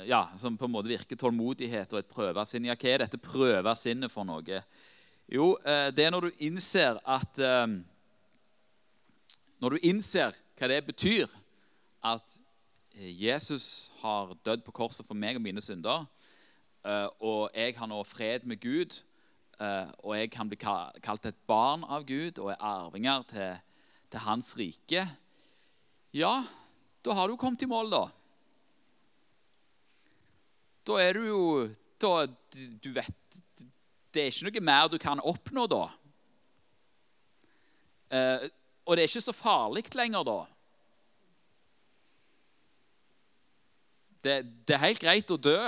[0.07, 2.69] ja, Som på en måte virker tålmodighet og et prøvesinn.
[2.69, 4.61] Ja, hva er dette prøvesinnet for noe?
[5.31, 7.67] Jo, eh, det er når du innser at eh,
[9.61, 11.33] når du innser hva det betyr
[12.07, 12.39] at
[12.97, 16.07] Jesus har dødd på korset for meg og mine synder,
[16.85, 18.97] eh, og jeg har nå fred med Gud,
[19.61, 23.61] eh, og jeg kan bli kalt et barn av Gud og er arvinger til,
[24.11, 25.05] til Hans rike
[26.17, 26.41] Ja,
[27.05, 28.05] da har du kommet i mål, da.
[30.89, 31.43] Da er du jo
[32.01, 32.25] da,
[32.83, 33.43] Du vet
[34.11, 35.85] Det er ikke noe mer du kan oppnå da.
[38.91, 40.41] Og det er ikke så farlig lenger da.
[44.25, 44.35] Det,
[44.67, 45.61] det, er helt greit å dø.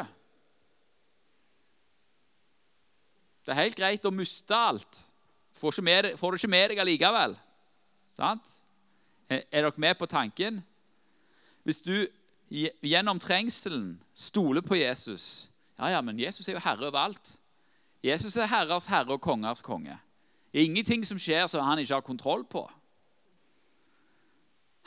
[3.47, 5.05] Det er helt greit å miste alt.
[5.55, 7.39] Får, med, får du ikke med deg allikevel.
[8.19, 8.51] Sant?
[9.31, 10.59] Er dere med på tanken?
[11.63, 11.95] Hvis du
[12.51, 15.47] gjennom trengselen stoler på Jesus
[15.79, 17.37] Ja, ja, men Jesus er jo herre over alt.
[18.03, 19.95] Jesus er herrers herre og kongers konge.
[20.51, 22.67] Det er ingenting som skjer som han ikke har kontroll på.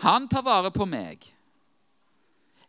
[0.04, 1.24] Han tar vare på meg.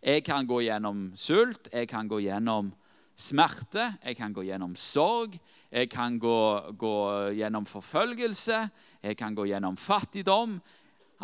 [0.03, 2.71] Jeg kan gå gjennom sult, jeg kan gå gjennom
[3.17, 5.39] smerte, jeg kan gå gjennom sorg,
[5.73, 6.39] jeg kan gå,
[6.79, 6.97] gå
[7.35, 8.61] gjennom forfølgelse,
[9.03, 10.59] jeg kan gå gjennom fattigdom.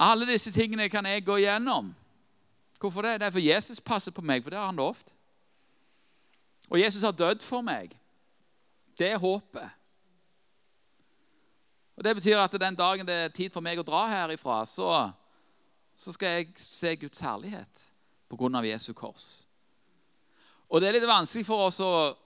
[0.00, 1.92] Alle disse tingene kan jeg gå gjennom.
[2.80, 3.20] Hvorfor det?
[3.20, 5.12] Det er for Jesus passer på meg, for det har han lovt.
[6.72, 7.92] Og Jesus har dødd for meg.
[8.98, 9.68] Det er håpet.
[11.96, 15.12] Og Det betyr at den dagen det er tid for meg å dra herifra, så
[15.96, 17.86] så skal jeg se Guds herlighet
[18.32, 18.64] pga.
[18.64, 19.46] Jesu kors.
[20.68, 22.16] Og Det er litt vanskelig for oss å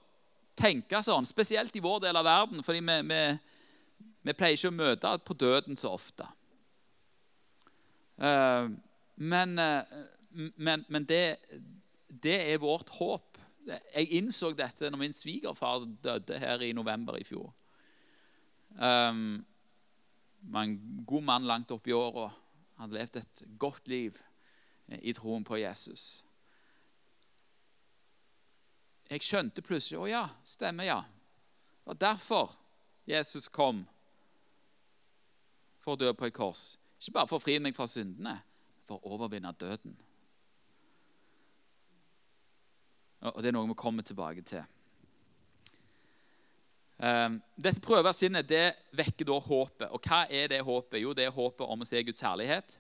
[0.57, 3.21] tenke sånn, spesielt i vår del av verden, fordi vi, vi,
[4.23, 6.29] vi pleier ikke å møte på døden så ofte.
[8.17, 8.71] Uh,
[9.17, 9.83] men, uh,
[10.57, 11.37] men, men det,
[12.09, 13.37] det, er vårt håp.
[13.67, 17.51] Jeg innså dette når min svigerfar døde her i november i fjor.
[18.79, 19.43] Um,
[20.55, 20.75] en
[21.05, 22.31] god mann langt opp i åra
[22.77, 24.19] hadde levd et godt liv
[24.89, 26.25] eh, i troen på Jesus.
[29.11, 31.01] Jeg skjønte plutselig å ja, stemmer, ja.
[31.87, 32.57] Og derfor
[33.07, 33.85] Jesus kom
[35.79, 36.75] for å dø på et kors.
[36.99, 39.95] Ikke bare for å fri meg fra syndene, men for å overvinne døden.
[43.27, 44.67] Og det er noe vi kommer tilbake til.
[46.97, 49.89] Ehm, dette prøvesinnet det vekker da håpet.
[49.93, 51.01] Og hva er det håpet?
[51.03, 52.79] Jo, det er håpet om å se Guds herlighet.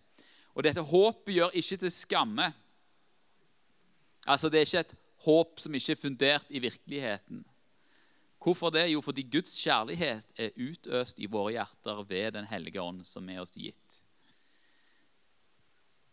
[0.57, 2.48] Og dette håpet gjør ikke til skamme.
[4.26, 7.44] Altså, Det er ikke et håp som ikke er fundert i virkeligheten.
[8.40, 8.87] Hvorfor det?
[8.92, 13.40] Jo, fordi Guds kjærlighet er utøst i våre hjerter ved Den hellige ånd, som er
[13.42, 14.02] oss gitt.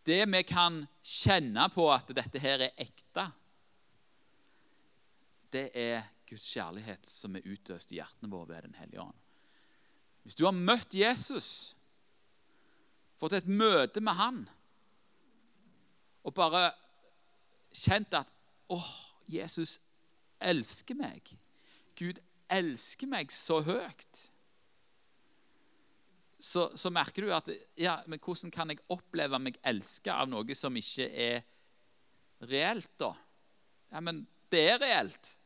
[0.04, 3.28] Det vi kan kjenne på at dette her er ekte,
[5.54, 9.20] det er Guds kjærlighet som er utøst i hjertene våre ved Den hellige ånd.
[10.24, 11.76] Hvis du har møtt Jesus,
[13.20, 14.44] fått et møte med han,
[16.24, 16.70] og bare
[17.76, 18.30] kjent at
[18.72, 18.92] åh,
[19.28, 19.80] Jesus
[20.44, 21.34] elsker meg.
[22.00, 24.28] Gud elsker meg så høyt.
[26.44, 27.48] Så, så merker du at
[27.80, 31.44] ja, men hvordan kan jeg oppleve meg elska av noe som ikke er
[32.50, 33.14] reelt, da?
[33.94, 35.38] Ja, men det er reelt.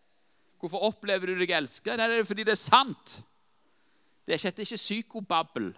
[0.60, 1.98] Hvorfor opplever du deg elsket?
[2.00, 3.20] Det er fordi det er sant.
[4.26, 5.72] Det er ikke, det er ikke psykobabbel.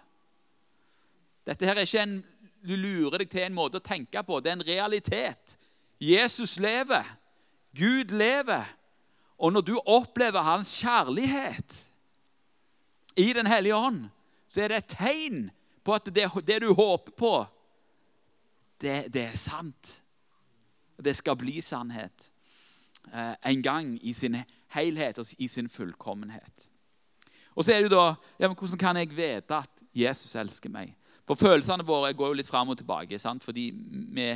[1.46, 2.20] Dette her er ikke en
[2.60, 4.40] du lurer deg til en måte å tenke på.
[4.40, 5.54] Det er en realitet.
[6.00, 7.06] Jesus lever.
[7.76, 8.66] Gud lever.
[9.40, 11.86] Og når du opplever hans kjærlighet
[13.16, 14.04] i Den hellige ånd,
[14.46, 15.40] så er det et tegn
[15.84, 17.32] på at det, det du håper på,
[18.80, 20.00] det, det er sant.
[21.00, 22.30] Det skal bli sannhet
[23.12, 24.36] eh, en gang i sin
[24.74, 26.68] helhet og i sin fullkommenhet.
[27.54, 30.94] Og så er det da ja, men Hvordan kan jeg vite at Jesus elsker meg?
[31.26, 33.18] For følelsene våre går jo litt fram og tilbake.
[33.18, 33.44] Sant?
[33.44, 33.70] Fordi
[34.14, 34.30] vi,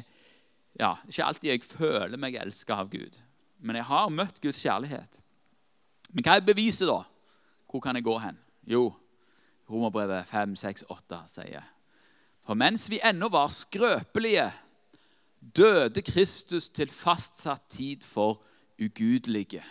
[0.79, 3.19] ja, Ikke alltid jeg føler meg elsket av Gud.
[3.59, 5.21] Men jeg har møtt Guds kjærlighet.
[6.13, 7.03] Men hva er beviset, da?
[7.71, 8.39] Hvor kan jeg gå hen?
[8.71, 8.93] Jo,
[9.71, 11.65] Romerbrevet 5, 6, 8 sier
[12.45, 14.51] For mens vi ennå var skrøpelige,
[15.41, 18.43] døde Kristus til fastsatt tid for
[18.81, 19.65] ugudelige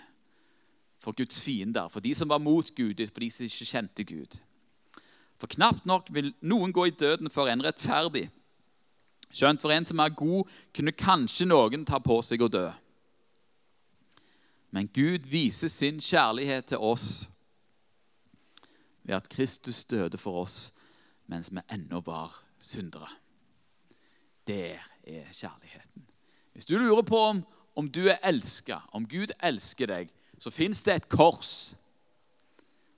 [1.03, 4.39] for Guds fiender, for de som var mot Gud, for de som ikke kjente Gud.
[5.37, 8.29] For knapt nok vil noen gå i døden for en rettferdig.
[9.33, 12.69] Skjønt for en som er god, kunne kanskje noen ta på seg å dø.
[14.73, 17.27] Men Gud viser sin kjærlighet til oss
[19.03, 20.71] ved at Kristus døde for oss
[21.27, 23.09] mens vi ennå var syndere.
[24.47, 26.07] Der er kjærligheten.
[26.53, 27.43] Hvis du lurer på om,
[27.75, 30.11] om du er elska, om Gud elsker deg,
[30.43, 31.73] så fins det et kors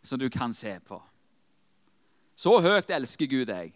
[0.02, 0.98] som du kan se på.
[2.36, 3.76] Så høyt elsker Gud deg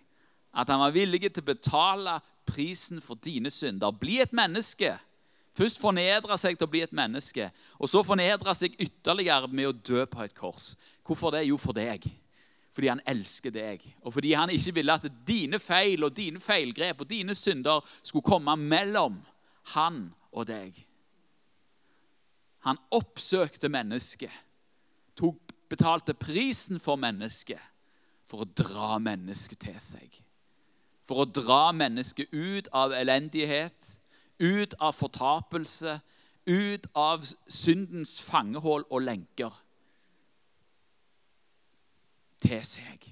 [0.49, 2.15] at han var villig til å betale
[2.49, 3.93] prisen for dine synder.
[3.93, 4.95] Bli et menneske.
[5.53, 9.75] Først fornedre seg til å bli et menneske, og så fornedre seg ytterligere med å
[9.75, 10.71] dø på et kors.
[11.05, 11.45] Hvorfor det?
[11.49, 12.07] Jo, for deg.
[12.73, 17.01] Fordi han elsker deg, og fordi han ikke ville at dine feil og dine feilgrep
[17.03, 19.17] og dine synder skulle komme mellom
[19.75, 20.77] han og deg.
[22.67, 24.33] Han oppsøkte mennesket,
[25.69, 27.61] betalte prisen for mennesket
[28.29, 30.19] for å dra mennesket til seg.
[31.07, 33.95] For å dra mennesket ut av elendighet,
[34.39, 35.97] ut av fortapelse,
[36.49, 39.53] ut av syndens fangehull og lenker.
[42.39, 43.09] Til seg.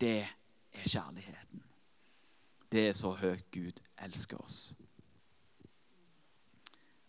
[0.00, 1.64] Det er kjærligheten.
[2.72, 4.60] Det er så høyt Gud elsker oss.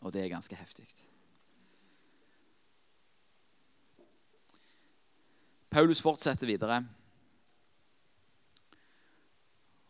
[0.04, 0.88] Og det er ganske heftig.
[5.74, 6.84] Paulus fortsetter videre.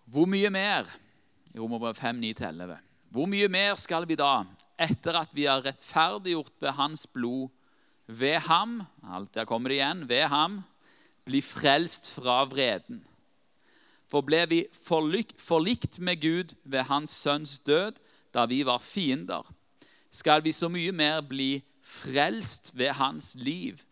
[0.07, 0.87] Hvor mye mer
[1.51, 2.77] i Romerbrev 5, 9-11.
[3.11, 4.45] Hvor mye mer skal vi da,
[4.79, 7.51] etter at vi har rettferdiggjort ved hans blod,
[8.07, 10.07] ved ham alt Der kommer det igjen.
[10.07, 10.61] Ved ham
[11.25, 13.03] bli frelst fra vreden.
[14.07, 17.99] For ble vi forlikt, med Gud ved hans sønns død,
[18.33, 19.43] da vi var fiender,
[20.11, 23.83] skal vi så mye mer bli frelst ved hans liv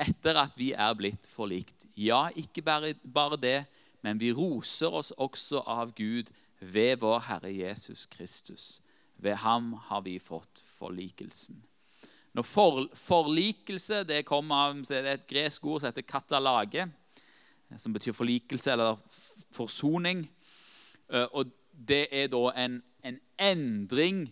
[0.00, 1.86] etter at vi er blitt forlikt.
[1.98, 3.64] Ja, ikke bare, det,
[4.02, 6.30] men vi roser oss også av Gud
[6.60, 8.80] ved vår Herre Jesus Kristus.
[9.20, 11.60] Ved ham har vi fått forlikelsen.
[12.32, 16.86] Når for, Forlikelse det kommer av det er et gresk ord som heter katalage,
[17.76, 19.00] som betyr forlikelse eller
[19.54, 20.24] forsoning.
[21.10, 24.24] Eh, og det er da en, en endring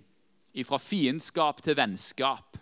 [0.67, 2.59] fra fiendskap til vennskap.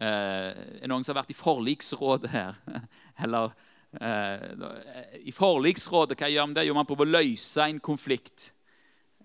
[0.00, 0.48] Eh,
[0.80, 2.56] er det noen som har vært i forliksrådet her?
[3.24, 3.52] Eller
[4.00, 6.66] eh, I forliksrådet, hva gjør man det?
[6.68, 8.50] Jo, man prøver å løse en konflikt.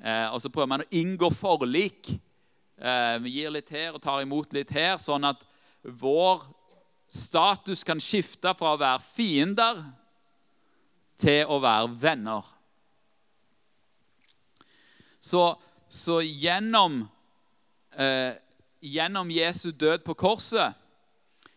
[0.03, 2.13] Eh, og så prøver man å inngå forlik.
[2.75, 5.45] Vi gir litt her og tar imot litt her, sånn at
[5.95, 6.41] vår
[7.07, 9.79] status kan skifte fra å være fiender
[11.15, 12.49] til å være venner.
[15.23, 15.45] Så,
[15.87, 17.05] så gjennom,
[17.97, 18.35] eh,
[18.85, 20.75] gjennom Jesu død på korset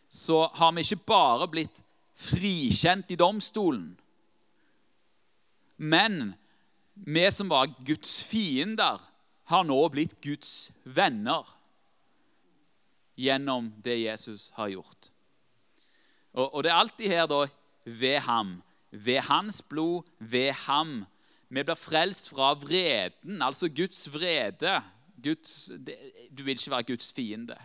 [0.08, 1.82] så har vi ikke bare blitt
[2.18, 3.92] frikjent i domstolen,
[5.76, 6.32] men
[6.94, 8.98] vi som var Guds fiender,
[9.48, 11.46] har nå blitt Guds venner
[13.16, 15.08] gjennom det Jesus har gjort.
[16.34, 17.44] Og, og det er alltid her da
[17.84, 18.58] ved ham.
[18.90, 21.00] Ved hans blod, ved ham.
[21.48, 24.78] Vi blir frelst fra vreden, altså Guds vrede.
[25.22, 25.70] Guds,
[26.30, 27.56] du vil ikke være Guds fiende.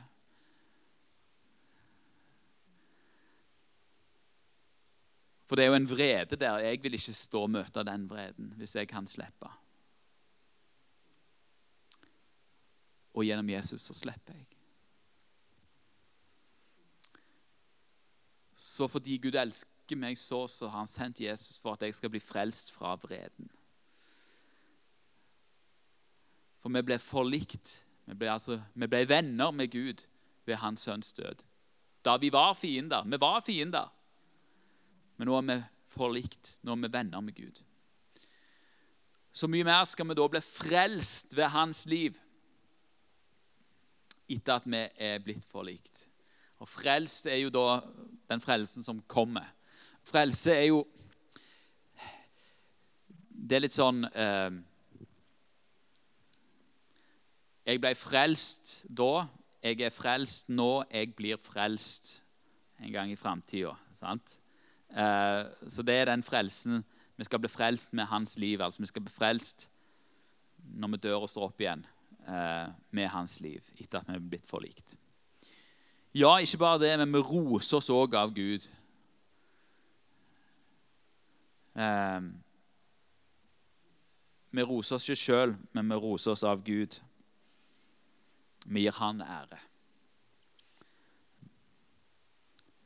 [5.45, 6.57] For det er jo en vrede der.
[6.57, 9.49] Jeg vil ikke stå og møte den vreden hvis jeg kan slippe.
[13.13, 14.47] Og gjennom Jesus så slipper jeg.
[18.53, 22.09] Så fordi Gud elsker meg så, så har han sendt Jesus for at jeg skal
[22.09, 23.51] bli frelst fra vreden.
[26.63, 27.81] For vi ble forlikt.
[28.07, 30.05] Vi ble, altså, vi ble venner med Gud
[30.47, 31.43] ved hans sønns død.
[32.03, 33.03] Da vi var fiender.
[33.03, 33.91] Vi var fiender.
[35.17, 35.59] Men nå er vi
[35.91, 36.57] forlikt.
[36.63, 37.61] Nå er vi venner med Gud.
[39.33, 42.19] Så mye mer skal vi da bli frelst ved hans liv
[44.31, 46.05] etter at vi er blitt forlikt.
[46.63, 47.81] Og frelst er jo da
[48.31, 49.49] den frelsen som kommer.
[50.07, 50.83] Frelse er jo
[53.43, 54.53] Det er litt sånn eh,
[57.63, 59.25] Jeg ble frelst da.
[59.63, 60.83] Jeg er frelst nå.
[60.91, 62.17] Jeg blir frelst
[62.83, 63.75] en gang i framtida.
[64.03, 66.83] Eh, så det er den frelsen
[67.15, 68.61] Vi skal bli frelst med hans liv.
[68.61, 69.69] altså Vi skal bli frelst
[70.63, 71.85] når vi dør og står opp igjen
[72.27, 74.95] eh, med hans liv etter at vi er blitt forlikt.
[76.13, 78.67] Ja, ikke bare det, men vi roser oss òg av Gud.
[81.75, 82.21] Eh,
[84.51, 86.99] vi roser oss ikke sjøl, men vi roser oss av Gud.
[88.65, 89.59] Vi gir Han ære.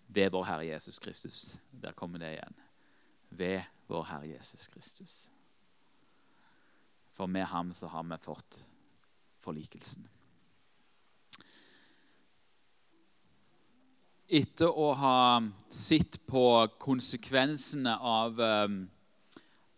[0.07, 1.59] Ved vår Herre Jesus Kristus.
[1.71, 2.55] Der kommer det igjen.
[3.29, 5.27] Ved vår Herre Jesus Kristus.
[7.11, 8.65] For med ham så har vi fått
[9.41, 10.07] forlikelsen.
[14.27, 18.67] Etter å ha sett på konsekvensene av, eh,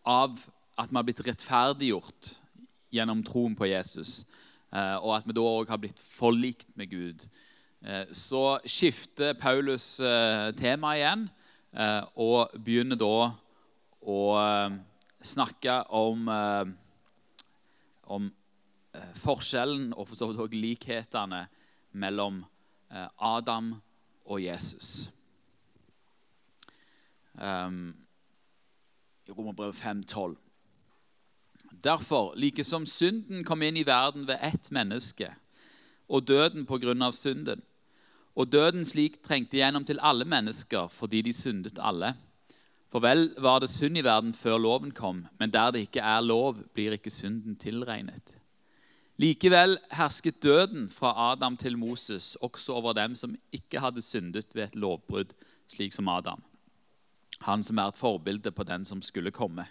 [0.04, 0.40] av
[0.76, 2.32] at vi har blitt rettferdiggjort
[2.90, 4.26] gjennom troen på Jesus,
[4.72, 7.24] og at vi da òg har blitt forlikt med Gud,
[7.82, 9.98] eh, så skifter Paulus
[10.60, 11.30] tema igjen
[12.18, 13.32] og begynner da
[14.10, 14.20] å
[15.22, 16.30] snakke om,
[18.10, 18.30] om
[18.90, 21.44] Eh, forskjellen og for også likhetene
[22.02, 22.42] mellom
[22.90, 23.76] eh, Adam
[24.26, 25.12] og Jesus.
[27.40, 30.34] I Romerbrevet 5,12.
[31.84, 35.32] Derfor, like som synden kom inn i verden ved ett menneske,
[36.10, 37.62] og døden på grunn av synden,
[38.36, 42.14] og døden slik trengte gjennom til alle mennesker fordi de syndet alle.
[42.90, 46.22] For vel var det synd i verden før loven kom, men der det ikke er
[46.26, 48.36] lov, blir ikke synden tilregnet.
[49.20, 54.70] Likevel hersket døden fra Adam til Moses også over dem som ikke hadde syndet ved
[54.70, 55.34] et lovbrudd,
[55.68, 56.42] slik som Adam.
[57.44, 59.68] Han som er et forbilde på den som skulle komme.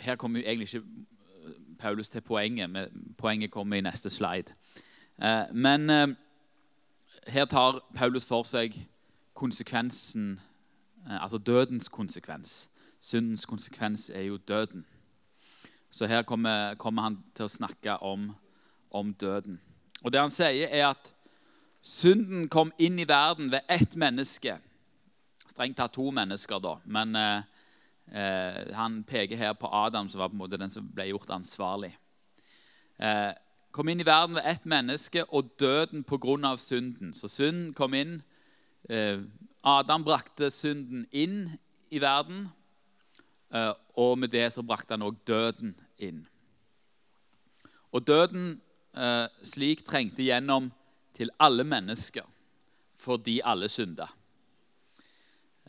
[0.00, 0.86] Her kommer jo egentlig ikke
[1.78, 2.70] Paulus til poenget.
[2.70, 4.54] Men poenget kommer i neste slide.
[5.22, 6.08] Eh, men eh,
[7.26, 8.86] her tar Paulus for seg
[9.34, 10.40] konsekvensen,
[11.06, 12.68] eh, altså dødens konsekvens.
[13.00, 14.86] Syndens konsekvens er jo døden.
[15.90, 18.30] Så her kommer, kommer han til å snakke om,
[18.90, 19.60] om, døden.
[20.02, 21.12] Og Det han sier, er at
[21.82, 24.58] synden kom inn i verden ved ett menneske.
[25.48, 26.76] Strengt tatt to mennesker, da.
[26.84, 27.42] Men eh,
[28.12, 31.30] eh, han peker her på Adam, som var på en måte den som ble gjort
[31.34, 31.92] ansvarlig.
[32.98, 33.32] Eh,
[33.70, 36.56] kom inn i verden ved ett menneske, og døden pga.
[36.56, 37.14] synden.
[37.14, 38.22] Så synden kom inn.
[38.88, 39.20] Eh,
[39.62, 41.58] Adam brakte synden inn
[41.90, 42.48] i verden.
[43.52, 46.26] Eh, og med det så brakte han òg døden inn.
[47.92, 48.60] Og døden
[48.94, 50.70] eh, slik trengte gjennom
[51.14, 52.26] til alle mennesker
[53.00, 54.06] fordi alle synda.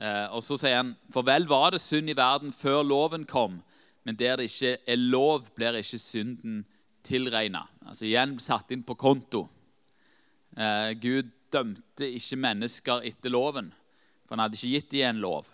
[0.02, 3.60] Eh, og så sier han, for vel var det synd i verden før loven kom,
[4.04, 6.64] men der det ikke er lov, blir ikke synden
[7.06, 7.68] tilregna.
[7.86, 9.46] Altså igjen satt inn på konto.
[11.02, 13.70] Gud dømte ikke mennesker etter loven,
[14.26, 15.50] for han hadde ikke gitt dem en lov.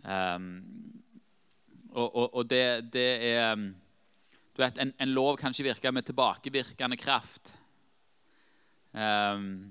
[0.00, 0.46] Um,
[1.92, 3.56] og, og, og det, det, er
[4.56, 7.54] Du vet, en, en, lov kan ikke virke med tilbakevirkende kraft.
[8.92, 9.70] Um,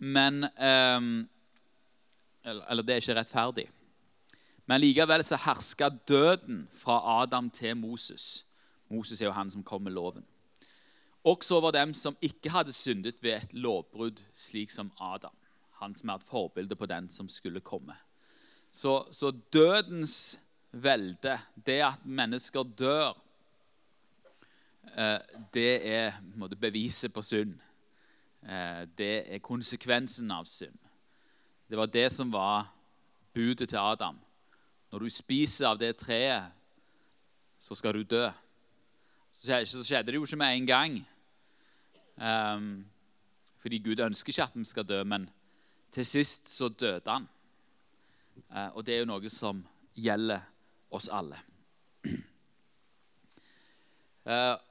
[0.00, 1.28] men um,
[2.44, 3.66] eller, eller det er ikke rettferdig.
[4.66, 8.46] Men likevel så herska døden fra Adam til Moses.
[8.88, 10.24] Moses er jo han som kom med loven.
[11.24, 15.34] Også over dem som ikke hadde syndet ved et lovbrudd, slik som Adam.
[15.82, 17.96] Han som er et forbilde på den som skulle komme.
[18.70, 20.40] Så, så dødens
[20.72, 23.18] velde, det at mennesker dør,
[24.96, 25.18] eh,
[25.54, 26.12] det er
[26.60, 27.58] beviset på synd.
[28.42, 30.78] Eh, det er konsekvensen av synd.
[31.68, 32.70] Det var det som var
[33.34, 34.18] budet til Adam.
[34.90, 36.50] Når du spiser av det treet,
[37.58, 38.24] så skal du dø.
[39.32, 40.96] Så skjedde det jo ikke med en gang.
[42.16, 42.86] Um,
[43.60, 45.28] fordi Gud ønsker ikke at vi skal dø, men
[45.92, 47.28] til sist så døde han.
[48.50, 49.62] Uh, og det er jo noe som
[49.94, 50.42] gjelder
[50.90, 51.38] oss alle.
[54.26, 54.56] Uh,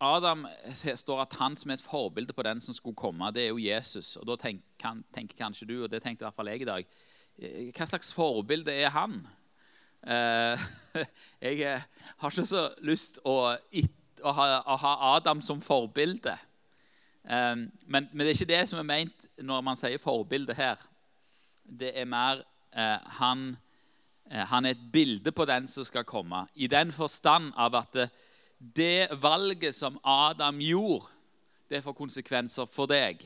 [0.00, 0.46] Adam
[0.94, 3.58] står at han som er et forbilde på den som skulle komme, det er jo
[3.58, 4.16] Jesus.
[4.16, 6.86] Og Da tenker, tenker kanskje du, og det tenkte i hvert fall jeg i dag,
[7.38, 9.18] eh, hva slags forbilde er han?
[10.06, 10.66] Eh,
[11.48, 11.82] jeg eh,
[12.16, 13.56] har ikke så lyst å,
[14.22, 16.36] å, ha, Adam som forbilde.
[17.28, 20.80] Men, det er ikke det som er ment når man sier forbilde her.
[21.60, 22.40] Det er mer
[23.18, 23.50] han,
[24.30, 26.46] han er et bilde på den som skal komme.
[26.54, 27.98] I den forstand av at
[28.58, 31.06] det, valget som Adam gjorde,
[31.70, 33.22] det får konsekvenser for deg.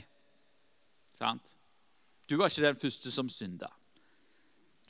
[1.14, 1.54] Sant?
[2.28, 3.68] Du var ikke den første som synda.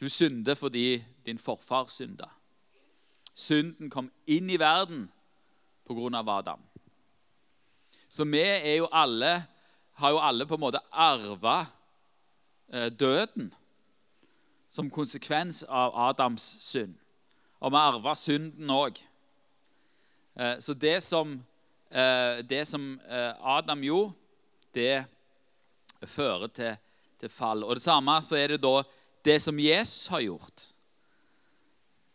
[0.01, 2.29] Du synder fordi din forfar synda.
[3.35, 5.11] Synden kom inn i verden
[6.15, 6.61] av Adam.
[8.09, 9.45] Så vi er jo alle,
[9.93, 11.67] har jo alle på en måte arva
[12.73, 13.53] eh, døden
[14.73, 16.95] som konsekvens av Adams synd.
[17.61, 18.97] Og vi arva synden òg.
[20.35, 21.45] Eh, så det som,
[21.91, 24.13] eh, det som eh, Adam gjorde,
[24.73, 25.05] det
[26.07, 26.77] fører til,
[27.21, 27.65] til fall.
[27.65, 28.83] Og det samme så er det da
[29.25, 30.69] det som Jesus har gjort.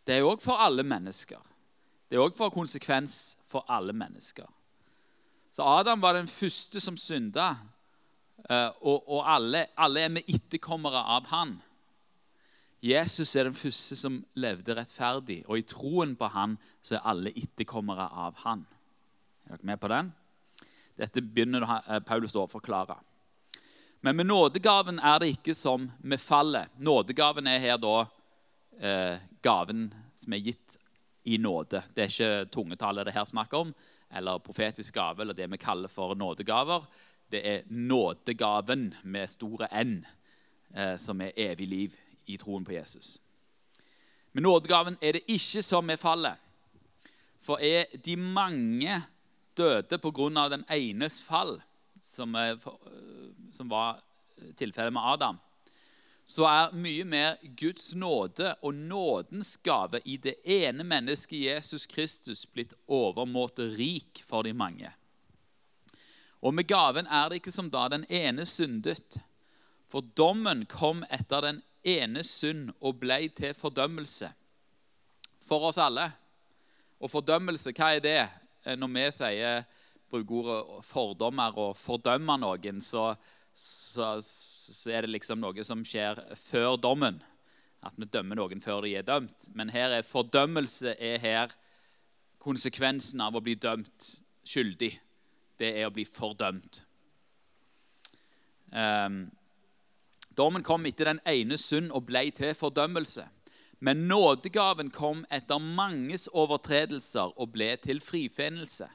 [0.07, 1.39] Det er òg for alle mennesker.
[2.07, 4.47] Det er òg for konsekvens for alle mennesker.
[5.51, 7.55] Så Adam var den første som synda,
[8.47, 11.55] og, og alle, alle er vi etterkommere av han.
[12.83, 17.33] Jesus er den første som levde rettferdig, og i troen på han så er alle
[17.33, 18.65] etterkommere av han.
[19.47, 20.11] Er dere med på den?
[20.97, 22.99] Dette begynner eh, Paulus å forklare.
[24.05, 26.69] Men med nådegaven er det ikke som med fallet.
[26.77, 27.95] Nådegaven er her da
[28.77, 30.77] eh, gaven som er gitt
[31.25, 31.81] i nåde.
[31.95, 33.73] Det er ikke tungetallet det her snakker om,
[34.13, 36.85] eller profetisk gave, eller det vi kaller for nådegaver.
[37.27, 40.03] Det er nådegaven med store N,
[40.75, 43.17] eh, som er evig liv i troen på Jesus.
[44.31, 46.37] Med nådegaven er det ikke som med fallet.
[47.39, 49.01] For er de mange
[49.57, 50.49] døde pga.
[50.49, 51.61] den enes fall,
[52.01, 52.57] som, er,
[53.51, 54.01] som var
[54.55, 55.39] tilfellet med Adam,
[56.27, 62.45] så er mye mer Guds nåde og nådens gave i det ene mennesket Jesus Kristus
[62.45, 64.91] blitt overmåte rik for de mange.
[66.43, 69.17] Og med gaven er det ikke som da den ene syndet.
[69.87, 74.29] For dommen kom etter den ene synd og blei til fordømmelse
[75.47, 76.07] for oss alle.
[76.99, 78.19] Og fordømmelse, hva er det?
[78.65, 79.65] Eh, når vi sier,
[80.11, 83.11] bruker ordet fordommer og fordømmer noen, så,
[83.53, 87.21] så, så, er det liksom noe som skjer før dommen.
[87.85, 89.49] At vi dømmer noen før de er dømt.
[89.55, 91.55] Men her er fordømmelse er her
[92.41, 94.11] konsekvensen av å bli dømt
[94.47, 94.93] skyldig.
[95.57, 96.83] Det er å bli fordømt.
[98.67, 99.27] Um,
[100.37, 103.25] Dommen kom etter den ene synd og ble til fordømmelse.
[103.79, 108.87] Men nådegaven kom etter manges overtredelser og ble til frifinnelse.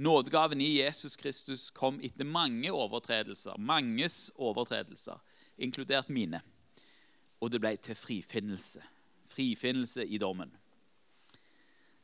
[0.00, 5.18] Nådegaven i Jesus Kristus kom etter mange overtredelser, manges overtredelser,
[5.58, 6.40] inkludert mine.
[7.40, 8.80] Og det ble til frifinnelse.
[9.28, 10.52] Frifinnelse i dommen.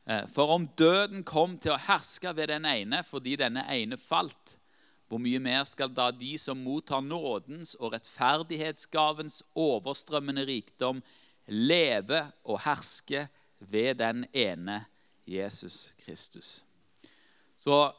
[0.06, 4.58] Eh, for om døden kom til å herske ved den ene fordi denne ene falt,
[5.08, 11.02] hvor mye mer skal da de som mottar nådens og rettferdighetsgavens overstrømmende rikdom,
[11.46, 13.28] leve og herske
[13.60, 14.84] ved den ene
[15.26, 16.64] Jesus Kristus?
[17.58, 17.92] Så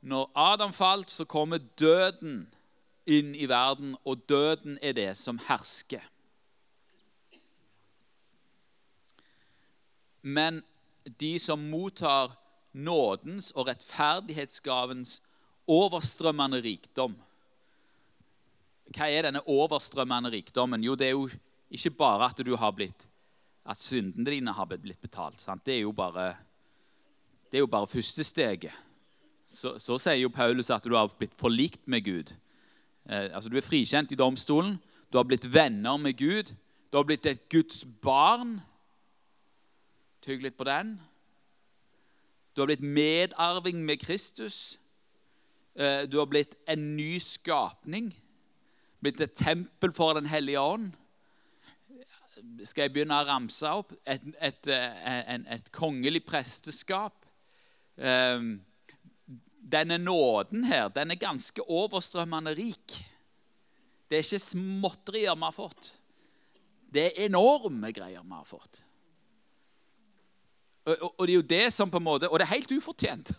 [0.00, 2.44] når Adam falt, så kommer døden
[3.06, 6.04] inn i verden, og døden er det som hersker.
[10.20, 10.62] Men
[11.20, 12.36] de som mottar
[12.72, 15.22] nådens og rettferdighetsgavens
[15.70, 17.14] overstrømmende rikdom.
[18.94, 20.84] Hva er denne overstrømmende rikdommen?
[20.84, 21.28] Jo, det er jo
[21.74, 23.08] ikke bare at du har blitt
[23.64, 25.40] at syndene dine har blitt betalt.
[25.40, 25.64] Sant?
[25.64, 26.34] Det er jo bare,
[27.50, 28.72] det er jo bare første steget.
[29.48, 32.34] Så, så, sier jo Paulus at du har blitt forlikt med Gud.
[33.08, 34.76] Eh, altså Du er frikjent i domstolen.
[35.12, 36.52] Du har blitt venner med Gud.
[36.92, 38.58] Du har blitt et Guds barn.
[40.24, 40.96] Tygg litt på den.
[42.54, 44.78] Du har blitt medarving med Kristus.
[45.74, 48.12] Eh, du har blitt en ny skapning.
[49.02, 50.92] Blitt et tempel for Den hellige ånd
[52.64, 57.24] skal jeg begynne å ramse opp et, et, et, et kongelig presteskap.
[57.96, 58.58] Ehm,
[59.64, 62.96] denne nåden her, den er ganske overstrømmende rik.
[64.08, 65.94] Det er ikke småtterier vi har fått.
[66.94, 68.84] Det er enorme greier vi har fått.
[70.84, 72.76] Og, og, og det er jo det som på en måte, og det er helt
[72.76, 73.32] ufortjent.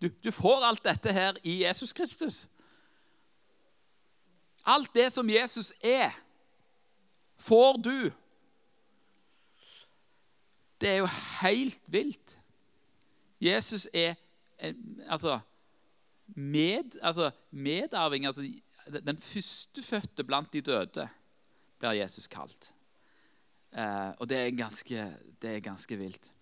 [0.00, 2.46] Du, du får alt dette her i Jesus Kristus.
[4.64, 6.14] Alt det som Jesus er
[7.38, 8.10] får du.
[10.80, 11.08] Det er jo
[11.42, 12.38] helt vilt.
[13.40, 14.14] Jesus er
[15.06, 15.38] altså,
[16.26, 18.42] med, altså, medarving altså,
[18.86, 21.08] Den førstefødte blant de døde
[21.78, 22.74] blir Jesus kalt.
[23.72, 25.04] Eh, og det er, ganske,
[25.42, 26.32] det er ganske vilt.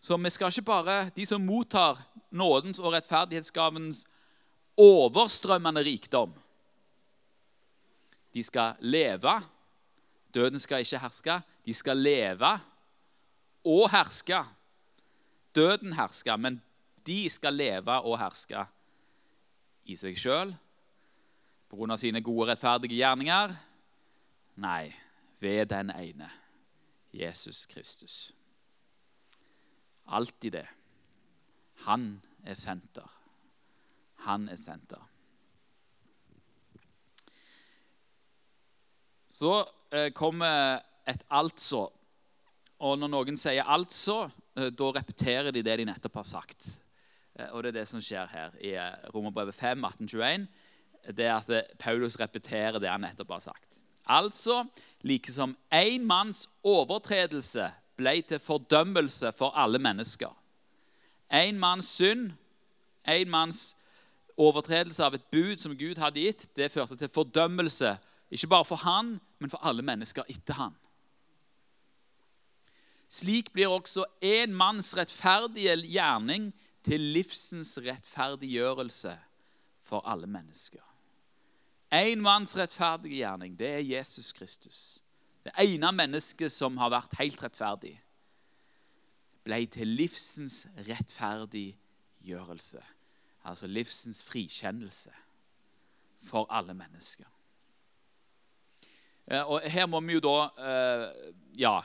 [0.00, 1.98] Så vi skal ikke bare De som mottar
[2.30, 4.06] nådens og rettferdighetsgavens
[4.76, 6.34] overstrømmende rikdom,
[8.34, 9.40] de skal leve
[10.34, 11.40] Døden skal ikke herske.
[11.64, 12.50] De skal leve
[13.64, 14.44] og herske.
[15.54, 16.62] Døden hersker, men
[17.06, 18.66] de skal leve og herske
[19.88, 20.52] i seg sjøl
[21.68, 21.96] pga.
[21.96, 23.56] sine gode, rettferdige gjerninger.
[24.60, 24.92] Nei,
[25.40, 26.28] ved den ene,
[27.12, 28.34] Jesus Kristus.
[30.08, 30.66] Alltid det.
[31.86, 33.06] Han er senter.
[34.24, 35.04] Han er senter.
[39.28, 39.52] Så
[39.92, 41.86] eh, kommer et altså.
[42.78, 46.82] Og når noen sier 'altså', eh, da repeterer de det de nettopp har sagt.
[47.38, 48.74] Eh, og det er det som skjer her i
[49.14, 50.48] Romerbrevet 5, 1821.
[51.16, 53.78] Det er at Paulus repeterer det han nettopp har sagt.
[54.08, 54.64] Altså,
[55.02, 60.30] like som én manns overtredelse ble til fordømmelse for alle mennesker.
[61.28, 62.30] En manns synd,
[63.08, 63.74] en manns
[64.38, 67.96] overtredelse av et bud som Gud hadde gitt, det førte til fordømmelse
[68.30, 70.76] ikke bare for han, men for alle mennesker etter han.
[73.08, 76.50] Slik blir også en manns rettferdige gjerning
[76.84, 79.14] til livsens rettferdiggjørelse
[79.88, 80.84] for alle mennesker.
[81.92, 85.00] En manns rettferdige gjerning, det er Jesus Kristus.
[85.48, 87.94] Det ene mennesket som har vært helt rettferdig,
[89.48, 92.82] ble til livsens rettferdiggjørelse.
[93.48, 95.14] Altså livsens frikjennelse
[96.20, 97.24] for alle mennesker.
[99.30, 100.36] Eh, og her må vi jo da
[100.68, 101.78] eh, Ja.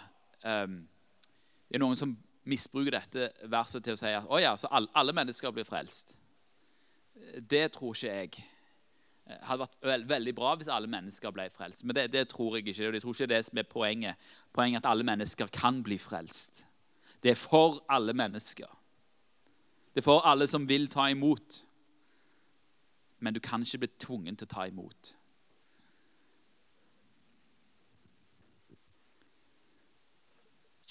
[0.43, 0.67] Eh,
[1.69, 5.15] det er noen som misbruker dette verset til å si at oh ja, alle, alle
[5.15, 6.17] mennesker blir frelst.
[7.39, 8.43] Det tror ikke jeg.
[9.41, 11.83] Hadde vært veldig bra hvis alle mennesker ble frelst.
[11.83, 12.87] Men det, det tror jeg ikke.
[12.87, 14.29] og Jeg tror ikke det som er poenget.
[14.53, 16.67] Poenget er at alle mennesker kan bli frelst.
[17.23, 18.79] Det er for alle mennesker.
[19.93, 21.65] Det er for alle som vil ta imot.
[23.19, 25.13] Men du kan ikke bli tvungen til å ta imot.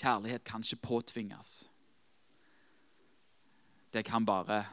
[0.02, 1.70] Kjærlighet kan ikke påtvinges.
[3.92, 4.64] Det kan bare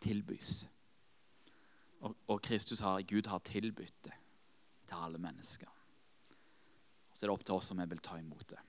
[0.00, 0.68] tilbys.
[2.04, 4.14] Og, og Kristus har, Gud har tilbudt det
[4.84, 5.68] til alle mennesker.
[5.68, 8.60] Og så er det opp til oss om vi vil ta imot det.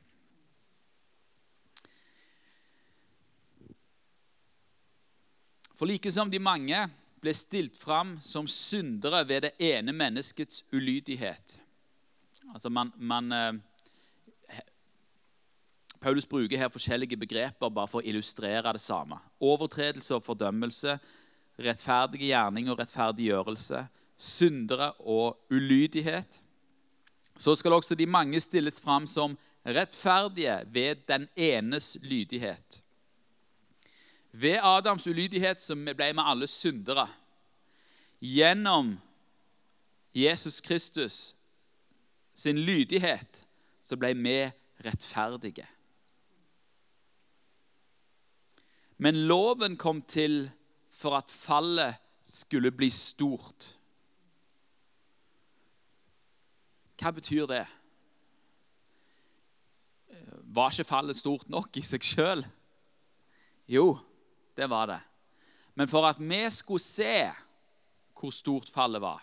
[5.75, 6.85] For like som de mange
[7.19, 11.59] ble stilt fram som syndere ved det ene menneskets ulydighet
[12.53, 14.59] Altså man, man eh,
[15.99, 19.17] Paulus bruker her forskjellige begreper bare for å illustrere det samme.
[19.41, 20.99] Overtredelse og fordømmelse,
[21.59, 23.85] rettferdige gjerning og rettferdiggjørelse,
[24.17, 26.41] syndere og ulydighet.
[27.37, 32.81] Så skal også de mange stilles fram som rettferdige ved den enes lydighet.
[34.31, 37.07] Ved Adams ulydighet så ble vi alle syndere.
[38.19, 38.97] Gjennom
[40.15, 41.35] Jesus Kristus
[42.33, 43.45] sin lydighet
[43.83, 44.37] så ble vi
[44.85, 45.67] rettferdige.
[48.97, 50.49] Men loven kom til
[50.95, 53.75] for at fallet skulle bli stort.
[56.95, 57.65] Hva betyr det?
[60.55, 62.45] Var ikke fallet stort nok i seg sjøl?
[63.67, 63.97] Jo,
[64.55, 65.01] det var det.
[65.75, 67.17] Men for at vi skulle se
[68.15, 69.19] hvor stort fallet var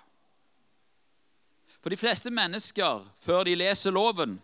[1.80, 4.36] For de fleste mennesker, før de leser loven,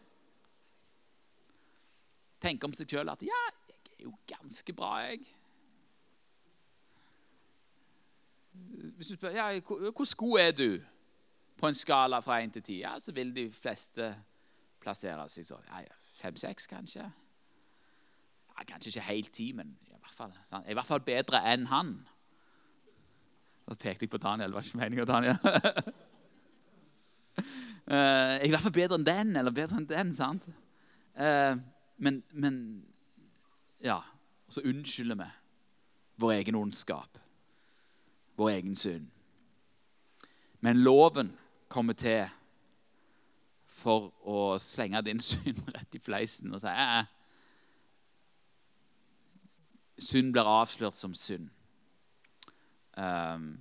[2.41, 5.21] tenker om seg sjøl at ja, jeg er jo ganske bra, jeg.
[8.79, 10.81] Hvis du spør ja, hvor god er du
[11.59, 14.13] på en skala fra 1 til 10, ja, så vil de fleste
[14.83, 15.65] plassere seg sånn.
[15.71, 15.83] Ja,
[16.19, 17.05] Fem-seks, kanskje.
[18.49, 20.33] Ja, kanskje ikke helt 10, men i hvert fall,
[20.67, 21.93] i hvert fall bedre enn han.
[23.69, 24.51] Da pekte jeg på Daniel.
[24.51, 25.39] Det var ikke meninga, Daniel.
[27.87, 30.15] jeg er i hvert fall bedre enn den, eller bedre enn den.
[30.17, 30.49] sant?
[31.19, 31.59] Uh,
[31.99, 32.63] men, men
[33.85, 34.01] Ja.
[34.49, 35.27] Og så unnskylder vi
[36.23, 37.19] vår egen ondskap,
[38.39, 39.07] vår egen synd.
[40.61, 41.33] Men loven
[41.69, 42.27] kommer til
[43.79, 47.15] for å slenge din synd rett i fleisen og si eh,
[49.99, 51.49] Synd blir avslørt som synd.
[52.95, 53.57] Um,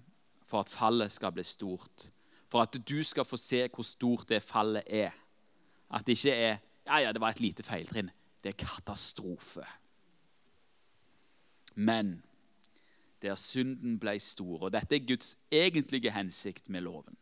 [0.45, 2.11] for at fallet skal bli stort.
[2.45, 5.15] For at du skal få se hvor stort det fallet er.
[5.89, 8.11] At det ikke er ja, ja, det var et lite feiltrinn.
[8.43, 9.65] Det er katastrofe.
[11.75, 12.19] Men
[13.21, 17.17] der synden ble stor Og dette er Guds egentlige hensikt med loven.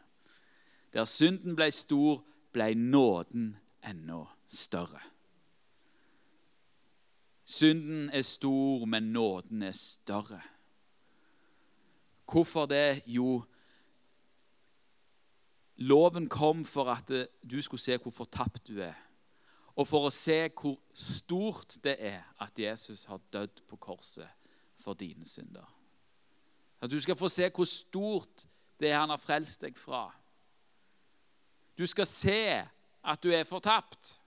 [0.94, 2.24] Der synden ble stor,
[2.54, 3.58] ble nåden
[3.90, 5.02] enda større.
[7.46, 10.42] Synden er stor, men nåden er større.
[12.32, 13.04] Hvorfor det?
[13.08, 13.44] Jo,
[15.76, 17.12] loven kom for at
[17.52, 18.96] du skulle se hvor fortapt du er.
[19.76, 24.30] Og for å se hvor stort det er at Jesus har dødd på korset
[24.80, 25.75] for dine synder.
[26.86, 28.46] At du skal få se hvor stort
[28.80, 30.06] det er han har frelst deg fra.
[31.74, 32.62] Du skal se
[33.06, 34.20] at du er fortapt.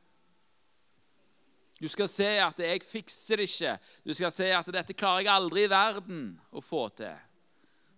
[1.78, 3.78] Du skal se at 'jeg fikser det ikke'.
[4.06, 7.20] Du skal se at 'dette klarer jeg aldri i verden å få til'.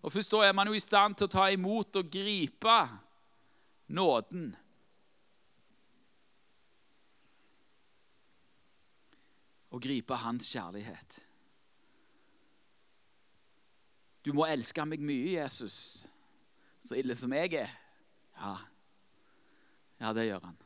[0.03, 2.89] Og Først da er man jo i stand til å ta imot og gripe
[3.89, 4.57] nåden.
[9.71, 11.30] Og gripe hans kjærlighet.
[14.25, 16.07] Du må elske meg mye, Jesus,
[16.81, 17.73] så ille som jeg er.
[18.37, 18.57] Ja,
[20.01, 20.59] ja det gjør han.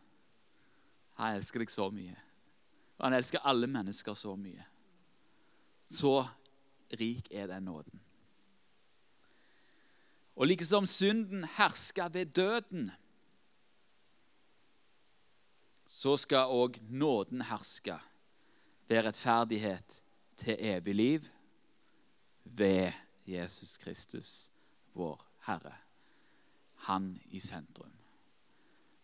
[1.21, 2.17] Han elsker deg så mye.
[2.99, 4.65] Og han elsker alle mennesker så mye.
[5.87, 6.25] Så
[6.99, 8.01] rik er den nåden.
[10.35, 12.91] Og like som synden hersker ved døden,
[15.87, 18.01] så skal òg nåden herske
[18.89, 20.01] ved rettferdighet
[20.37, 21.29] til evig liv
[22.45, 22.93] ved
[23.25, 24.53] Jesus Kristus,
[24.93, 25.75] vår Herre.
[26.75, 27.93] Han i sentrum.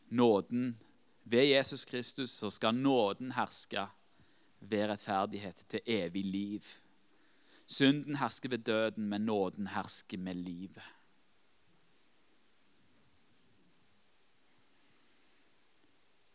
[0.09, 0.79] Nåden
[1.23, 3.87] ved Jesus Kristus så skal nåden herske
[4.61, 6.65] ved rettferdighet til evig liv.
[7.67, 10.83] Synden hersker ved døden, men nåden hersker med livet.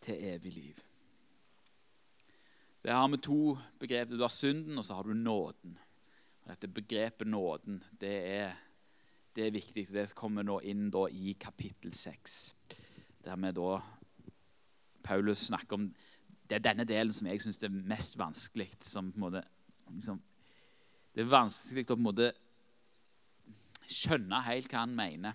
[0.01, 0.75] Til evig liv.
[2.79, 4.15] Så har vi to begreper.
[4.15, 5.79] Du har synden, og så har du nåden.
[6.45, 8.57] Dette begrepet nåden det er,
[9.33, 9.87] det er viktig.
[9.89, 12.37] Det kommer nå inn i kapittel 6.
[13.25, 13.79] Der vi da
[15.05, 15.89] Paulus snakker om
[16.45, 18.69] Det er denne delen som jeg syns er mest vanskelig.
[18.85, 19.41] Som på en måte,
[19.89, 20.19] liksom,
[21.15, 22.27] det er vanskelig å på en måte
[23.89, 25.33] skjønne helt hva han mener.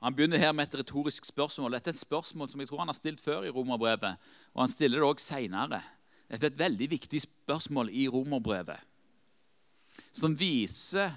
[0.00, 1.74] Han begynner her med et retorisk spørsmål.
[1.74, 4.20] Dette er et spørsmål som jeg tror han har stilt før i romerbrevet.
[4.54, 5.80] Og han stiller det også senere.
[6.28, 8.78] Dette er et veldig viktig spørsmål i romerbrevet,
[10.12, 11.14] som viser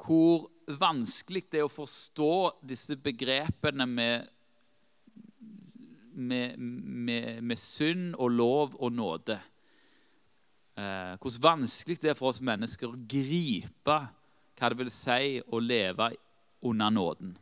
[0.00, 0.48] hvor
[0.80, 2.32] vanskelig det er å forstå
[2.66, 4.30] disse begrepene med,
[6.16, 9.38] med, med, med synd og lov og nåde.
[10.76, 13.98] Eh, hvor vanskelig det er for oss mennesker å gripe
[14.56, 16.14] hva det vil si å leve
[16.64, 17.36] under nåden.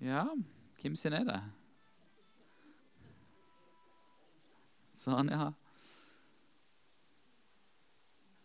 [0.00, 0.24] Ja,
[0.80, 1.38] hvem sin er det?
[4.98, 5.48] Sånn, ja.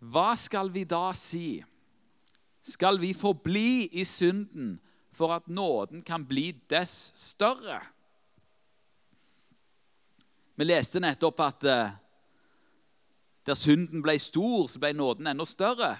[0.03, 1.61] Hva skal vi da si?
[2.63, 4.77] Skal vi forbli i synden
[5.13, 7.81] for at nåden kan bli dess større?
[10.55, 11.93] Vi leste nettopp at uh,
[13.45, 15.95] der synden ble stor, så ble nåden enda større.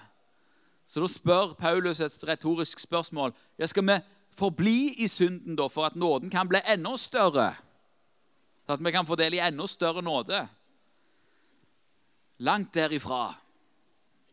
[0.87, 3.33] Så da spør Paulus et retorisk spørsmål.
[3.57, 3.97] Ja, skal vi
[4.37, 7.53] forbli i synden da, for at nåden kan bli enda større?
[8.65, 10.41] Så at vi kan få del i enda større nåde.
[12.43, 13.33] Langt derifra,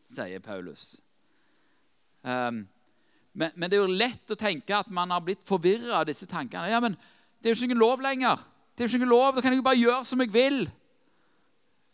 [0.07, 1.01] sier Paulus.
[2.23, 2.67] Um,
[3.33, 6.27] men, men, det er jo lett å tenke at man har blitt forvirra av disse
[6.29, 6.69] tankene.
[6.71, 6.97] Ja, men
[7.41, 8.41] Det er jo ikke noen lov lenger.
[8.75, 10.59] Det er jo ikke noen lov, Da kan jeg jo bare gjøre som jeg vil.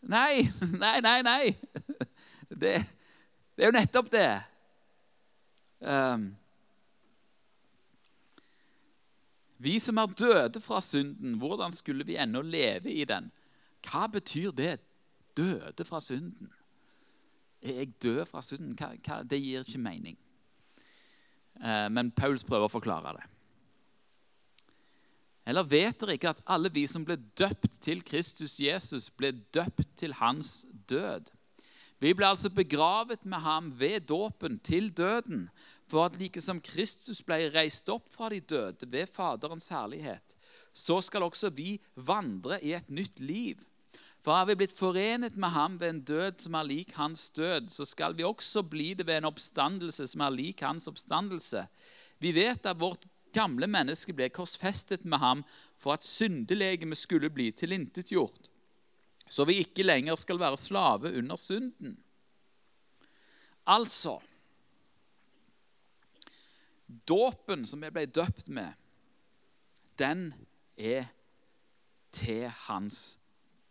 [0.08, 0.44] Nei,
[0.84, 1.42] nei, nei, nei.
[2.48, 2.78] Det,
[3.54, 4.28] det er jo nettopp det.
[5.84, 6.30] Um,
[9.58, 13.30] vi som er døde fra synden, hvordan skulle vi ennå leve i den?
[13.86, 14.78] Hva betyr det?
[15.36, 16.50] Døde fra synden?
[17.62, 18.76] Er jeg død fra synden?
[18.78, 20.18] Hva, hva, det gir ikke mening.
[21.58, 23.26] Eh, men Paulus prøver å forklare det.
[25.48, 29.86] Eller vet dere ikke at alle vi som ble døpt til Kristus Jesus, ble døpt
[29.96, 31.32] til hans død?
[31.98, 35.48] Vi ble altså begravet med ham ved dåpen til døden,
[35.88, 40.36] for at like som Kristus ble reist opp fra de døde ved Faderens herlighet,
[40.72, 43.62] så skal også vi vandre i et nytt liv.
[44.22, 47.70] For har vi blitt forenet med ham ved en død som er lik hans død,
[47.72, 51.64] så skal vi også bli det ved en oppstandelse som er lik hans oppstandelse.
[52.20, 55.44] Vi vet at vårt gamle menneske ble korsfestet med ham
[55.80, 58.50] for at syndelegemet skulle bli tilintetgjort,
[59.28, 61.96] så vi ikke lenger skal være slave under synden.
[63.68, 64.16] Altså
[67.08, 68.72] Dåpen som vi ble døpt med,
[69.98, 70.32] den
[70.76, 71.08] er
[72.12, 73.18] til hans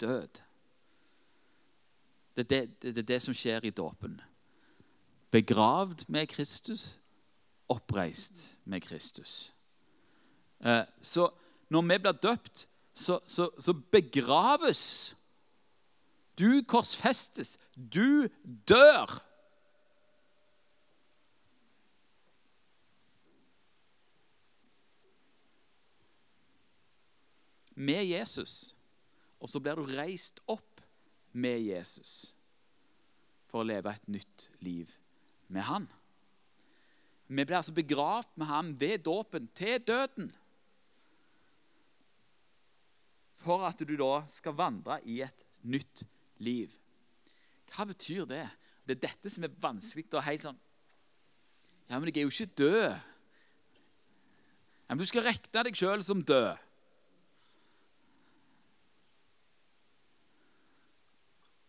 [0.02, 0.42] død.
[2.36, 4.20] Det er det, det, er det som skjer i dåpen.
[5.34, 7.00] Begravd med Kristus,
[7.68, 9.54] oppreist med Kristus.
[10.60, 11.30] Eh, så
[11.70, 15.14] når vi blir døpt, så, så, så begraves
[16.38, 17.58] Du korsfestes.
[17.74, 18.28] Du
[18.70, 19.10] dør.
[27.78, 28.74] Med Jesus.
[29.38, 30.82] Og så blir du reist opp
[31.38, 32.34] med Jesus
[33.48, 34.90] for å leve et nytt liv
[35.54, 35.86] med han.
[37.28, 40.32] Vi blir altså begravd med ham ved dåpen til døden.
[43.38, 46.04] For at du da skal vandre i et nytt
[46.44, 46.74] liv.
[47.72, 48.46] Hva betyr det?
[48.88, 50.08] Det er dette som er vanskelig.
[50.16, 50.60] å helt sånn
[51.88, 52.96] Ja, men jeg er jo ikke død.
[54.88, 56.58] Ja, men Du skal regne deg sjøl som død.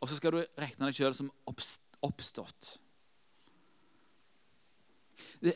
[0.01, 2.77] Og så skal du regne deg sjøl som oppstått.
[5.43, 5.55] Det,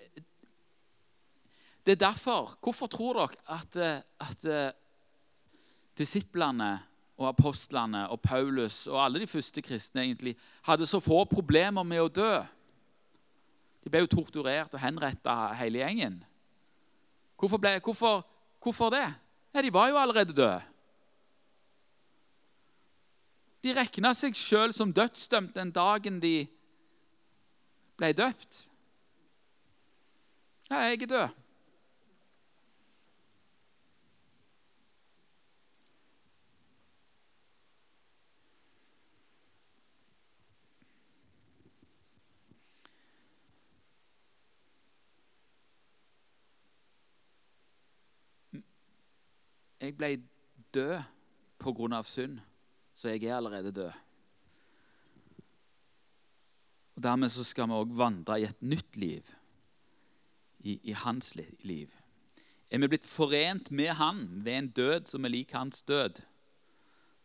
[1.87, 3.77] det, er derfor Hvorfor tror dere at,
[4.23, 4.75] at eh,
[5.99, 6.73] disiplene
[7.19, 10.35] og apostlene og Paulus og alle de første kristne egentlig
[10.67, 12.35] hadde så få problemer med å dø?
[13.83, 16.21] De ble jo torturert og henretta, hele gjengen.
[17.39, 18.23] Hvorfor, ble, hvorfor,
[18.63, 19.07] hvorfor det?
[19.55, 20.61] Ja, de var jo allerede døde.
[23.63, 26.49] De regna seg sjøl som dødsdømt den dagen de
[27.97, 28.65] ble døpt.
[30.71, 31.29] Ja, jeg er død.
[49.83, 50.23] Jeg ble
[50.75, 51.03] død
[51.59, 52.39] på grunn av synd,
[52.95, 53.93] så jeg er allerede død.
[56.97, 59.29] Og Dermed så skal vi òg vandre i et nytt liv
[60.61, 61.89] i, i hans liv.
[62.73, 66.23] Er vi blitt forent med han ved en død som er lik hans død,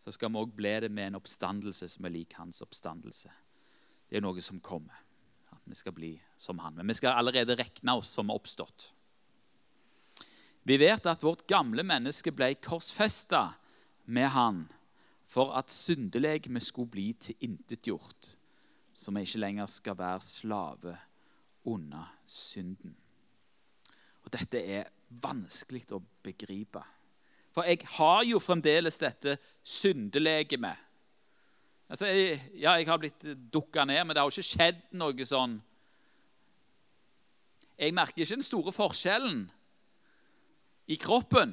[0.04, 3.32] så skal vi òg bli det med en oppstandelse som er lik hans oppstandelse.
[4.08, 4.96] Det er noe som kommer.
[5.52, 6.76] At vi skal bli som han.
[6.76, 8.92] Men vi skal allerede regne oss som oppstått.
[10.68, 13.50] Vi vet at vårt gamle menneske ble korsfesta
[14.12, 14.66] med han
[15.28, 18.38] for at syndelegemet skulle bli tilintetgjort,
[18.94, 20.98] så vi ikke lenger skal være slave
[21.68, 22.96] under synden.
[24.24, 26.82] Og dette er vanskelig å begripe.
[27.56, 30.84] For jeg har jo fremdeles dette syndelegemet.
[31.88, 33.24] Altså, jeg, ja, jeg har blitt
[33.54, 35.56] dukka ned, men det har jo ikke skjedd noe sånn
[37.78, 39.44] Jeg merker ikke den store forskjellen
[40.90, 41.52] i kroppen.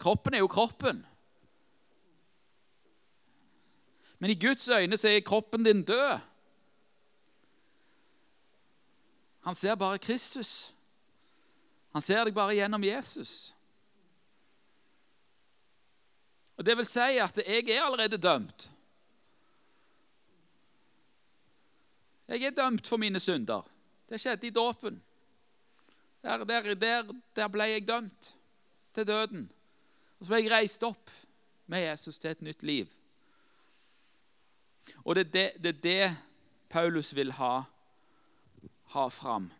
[0.00, 1.04] Kroppen er jo kroppen.
[4.22, 6.18] Men i Guds øyne så er kroppen din død.
[9.40, 10.74] Han ser bare Kristus.
[11.92, 13.56] Han ser deg bare gjennom Jesus.
[16.56, 18.70] Og Det vil si at jeg er allerede dømt.
[22.28, 23.66] Jeg er dømt for mine synder.
[24.08, 25.02] Det skjedde i dåpen.
[26.22, 28.34] Der, der, der, der, ble jeg dømt
[28.94, 29.52] til døden.
[30.20, 31.10] Og så ble jeg reist opp
[31.66, 33.01] med Jesus til et nytt liv.
[35.04, 36.16] Og det er det, det, er det
[36.70, 37.62] Paulus vil ha,
[38.94, 39.50] ha fram.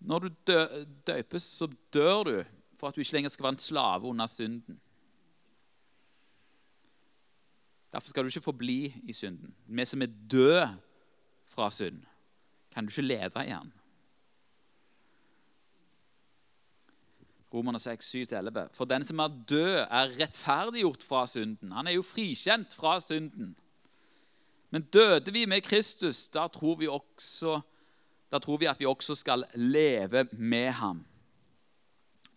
[0.00, 2.44] Når du dø, døpes, så dør du
[2.78, 4.80] for at du ikke lenger skal være en slave under synden.
[7.92, 9.54] Derfor skal du ikke forbli i synden.
[9.66, 10.68] Vi som er død
[11.46, 12.02] fra synd,
[12.74, 13.72] kan du ikke leve igjen.
[17.56, 18.66] Romerne 6, 7-11.
[18.76, 21.72] For den som er død, er rettferdiggjort fra synden.
[21.72, 23.54] Han er jo frikjent fra synden.
[24.70, 27.60] Men døde vi med Kristus, da tror vi, også,
[28.32, 31.04] da tror vi at vi også skal leve med ham.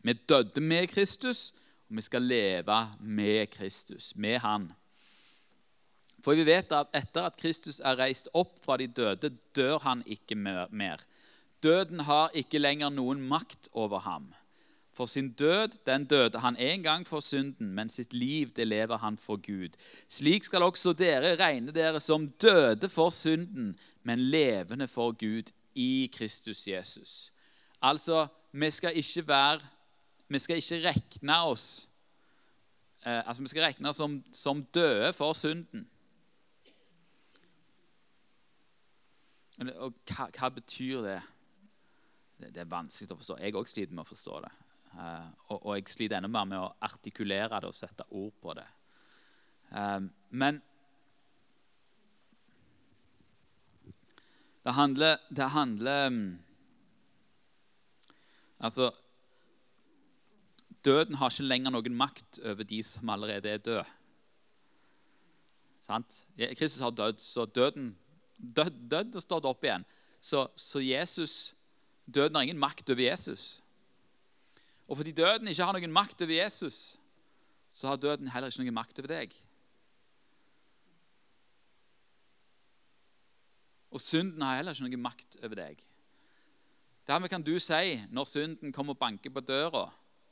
[0.02, 1.50] Vi døde med Kristus,
[1.90, 4.70] og vi skal leve med Kristus, med Han.
[6.24, 10.04] For vi vet at etter at Kristus er reist opp fra de døde, dør han
[10.06, 11.04] ikke mer.
[11.64, 14.30] Døden har ikke lenger noen makt over ham.
[15.00, 18.98] For sin død den døde han en gang for synden, men sitt liv det lever
[18.98, 19.78] han for Gud.
[20.10, 26.12] Slik skal også dere regne dere som døde for synden, men levende for Gud i
[26.14, 27.32] Kristus Jesus.
[27.82, 29.60] Altså, vi skal ikke være
[30.28, 31.90] Vi skal ikke regne oss
[33.06, 35.90] eh, altså Vi skal regne oss som, som døde for synden.
[39.76, 41.22] Og hva, hva betyr det?
[42.38, 42.56] det?
[42.56, 42.58] det?
[42.58, 43.40] er vanskelig å forstå.
[43.40, 44.58] Jeg òg sliter med å forstå det.
[44.94, 48.56] Uh, og, og, jeg sliter enda mer med å artikulere det og sette ord på
[48.58, 48.66] det.
[49.70, 50.62] Uh, men
[54.66, 56.24] det handler, det handler um,
[58.60, 58.90] Altså
[60.84, 63.86] Døden har ikke lenger noen makt over de som allerede er døde.
[65.84, 66.22] Sant?
[66.58, 67.94] Kristus har dødd, så døden
[68.40, 69.86] død, død og stått opp igjen.
[70.22, 71.54] Så, så Jesus,
[72.06, 73.60] døden har ingen makt over Jesus.
[74.90, 76.98] Og fordi døden ikke har noen makt over Jesus,
[77.70, 79.36] så har døden heller ikke noen makt over deg.
[83.94, 85.86] Og synden har heller ikke noen makt over deg.
[87.10, 89.88] Dermed kan du si, når synden kommer og banker på døra,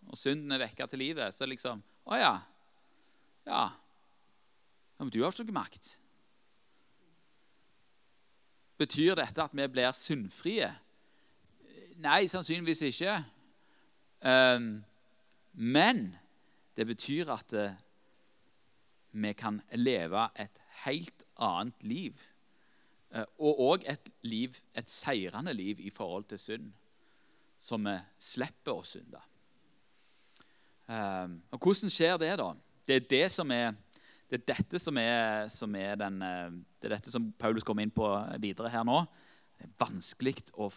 [0.08, 2.36] og synden er vekka til livet, så liksom Å ja.
[3.46, 3.64] Ja.
[4.98, 5.90] men du har ikke noen makt.
[8.78, 10.70] Betyr dette at vi blir syndfrie?
[11.98, 13.18] Nei, sannsynligvis ikke.
[14.26, 14.84] Ehm,
[15.54, 16.16] men
[16.78, 17.78] det betyr at eh,
[19.12, 22.20] vi kan leve et helt annet liv.
[23.14, 26.70] Eh, og òg et liv, et seirende liv i forhold til synd.
[27.60, 29.22] Så vi slipper å synde.
[30.90, 32.54] Ehm, og hvordan skjer det, da?
[32.88, 33.76] Det er det som er
[34.28, 36.50] det er dette som er, som er den, eh,
[36.82, 38.08] det er dette som Paulus kommer inn på
[38.44, 39.06] videre her nå.
[39.56, 40.68] Det er vanskelig å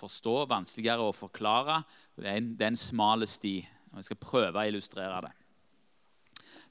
[0.00, 1.82] forstå, vanskeligere å forklare.
[2.16, 3.58] Det er en, det smal sti.
[3.92, 5.34] og Jeg skal prøve å illustrere det.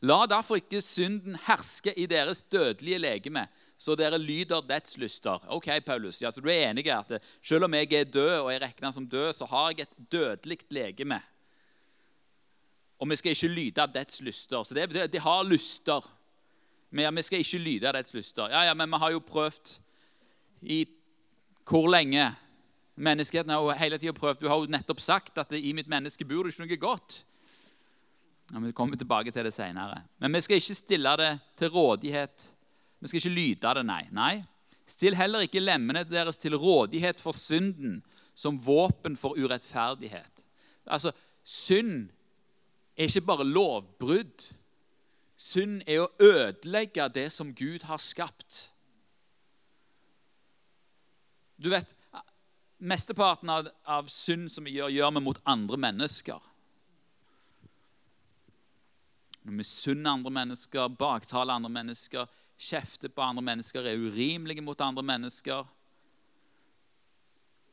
[0.07, 3.43] La derfor ikke synden herske i deres dødelige legeme,
[3.75, 5.43] så dere lyder dets lyster.
[5.51, 7.11] Ok, Paulus, ja, så Du er enig i at
[7.43, 10.59] selv om jeg er død og jeg regner som død, så har jeg et dødelig
[10.71, 11.19] legeme.
[12.99, 14.63] Og vi skal ikke lyde av dets lyster.
[14.63, 16.07] Så det betyr at de har lyster.
[16.91, 18.49] Men ja, vi skal ikke lyde av dets lyster.
[18.51, 19.75] Ja, ja, men vi har jo prøvd
[20.61, 20.85] i
[21.69, 22.31] hvor lenge?
[22.99, 24.41] Menneskeheten har hele tida prøvd.
[24.41, 27.17] Du har jo nettopp sagt at i mitt menneske bor det ikke noe godt.
[28.49, 30.01] Vi kommer tilbake til det senere.
[30.19, 32.49] Men vi skal ikke stille det til rådighet.
[32.99, 34.03] Vi skal ikke lyde av det, nei.
[34.11, 34.33] nei.
[34.89, 38.01] Still heller ikke lemmene deres til rådighet for synden
[38.35, 40.45] som våpen for urettferdighet.
[40.89, 41.13] Altså,
[41.49, 42.09] Synd
[42.97, 44.43] er ikke bare lovbrudd.
[45.39, 48.67] Synd er å ødelegge det som Gud har skapt.
[51.57, 51.95] Du vet,
[52.79, 56.45] Mesteparten av, av synd som vi gjør, gjør vi mot andre mennesker.
[59.43, 64.79] Når vi misunner andre mennesker, baktaler andre mennesker, kjefter på andre mennesker, er urimelige mot
[64.83, 65.67] andre mennesker.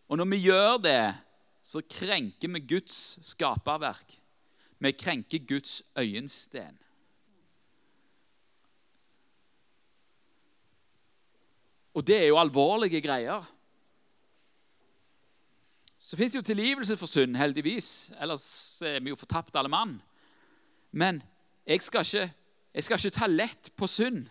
[0.07, 1.02] Og når vi gjør det,
[1.66, 4.14] så krenker vi Guds skaperverk.
[4.78, 6.78] Vi krenker Guds øyensten.
[11.96, 13.46] Og det er jo alvorlige greier.
[16.07, 18.12] Så fins jo tilgivelse for synd, heldigvis.
[18.22, 18.46] Ellers
[18.86, 19.96] er vi jo fortapt alle mann.
[20.92, 21.18] Men
[21.66, 22.32] jeg skal, ikke,
[22.74, 24.28] jeg skal ikke ta lett på synd.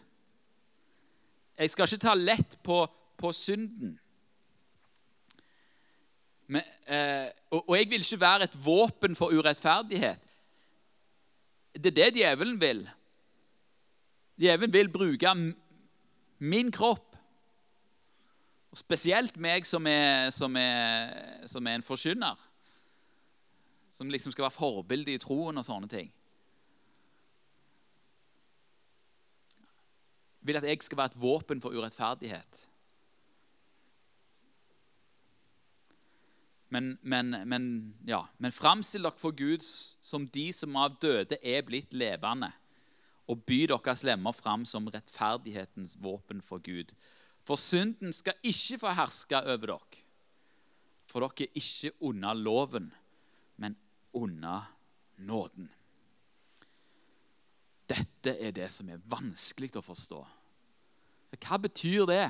[1.59, 2.77] Jeg skal ikke ta lett på,
[3.19, 3.97] på synden.
[6.47, 10.21] Men, eh, og, og jeg vil ikke være et våpen for urettferdighet.
[11.75, 12.85] Det er det djevelen vil.
[14.39, 15.35] Djevelen vil bruke
[16.39, 17.14] min kropp.
[18.75, 22.41] Og spesielt meg som er, som er, som er en forkynner.
[23.87, 26.09] Som liksom skal være forbilde i troen og sånne ting.
[30.43, 32.65] Vil at jeg skal være et våpen for urettferdighet.
[36.75, 37.71] Men, men, men,
[38.03, 42.51] ja, men framstill dere for Gud som de som av døde er blitt levende.
[43.25, 46.91] og by deres lemmer fram som rettferdighetens våpen for Gud.
[47.45, 50.03] For synden skal ikke få herske over dere.
[51.11, 52.89] For dere er ikke under loven,
[53.61, 53.77] men
[54.13, 54.65] under
[55.17, 55.69] nåden.
[57.85, 60.23] Dette er det som er vanskelig å forstå.
[61.35, 62.23] Hva betyr det?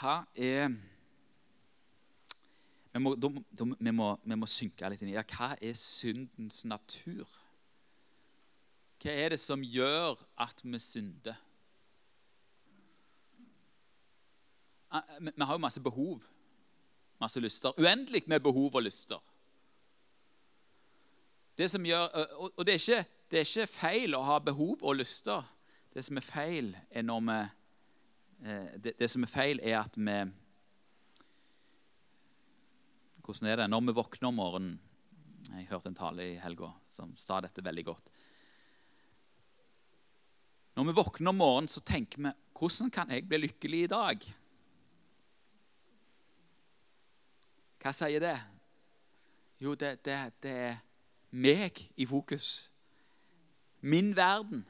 [0.00, 0.70] Hva er
[2.92, 6.64] vi må, da, vi, må, vi må, synke litt inn i ja, hva er syndens
[6.66, 7.28] natur.
[9.00, 11.38] Hva er det som gjør at vi synder?
[14.90, 16.26] Ah, vi, vi har jo masse behov,
[17.22, 17.76] masse lyster.
[17.78, 19.22] Uendelig med behov og lyster.
[21.58, 22.06] Det som gjør,
[22.56, 25.46] og det er, ikke, det er ikke feil å ha behov og lyster.
[25.94, 27.38] Det som er feil, er når vi
[28.48, 30.16] eh, det, det som er feil, er at vi
[33.30, 34.78] hvordan er det når vi våkner om morgenen?
[35.50, 38.10] Jeg hørte en tale i helga som sa dette veldig godt.
[40.76, 44.26] Når vi våkner om morgenen, så tenker vi hvordan kan jeg bli lykkelig i dag?
[47.80, 48.36] Hva sier det?
[49.60, 50.76] Jo, det, det, det er
[51.30, 52.68] meg i fokus.
[53.80, 54.66] Min verden.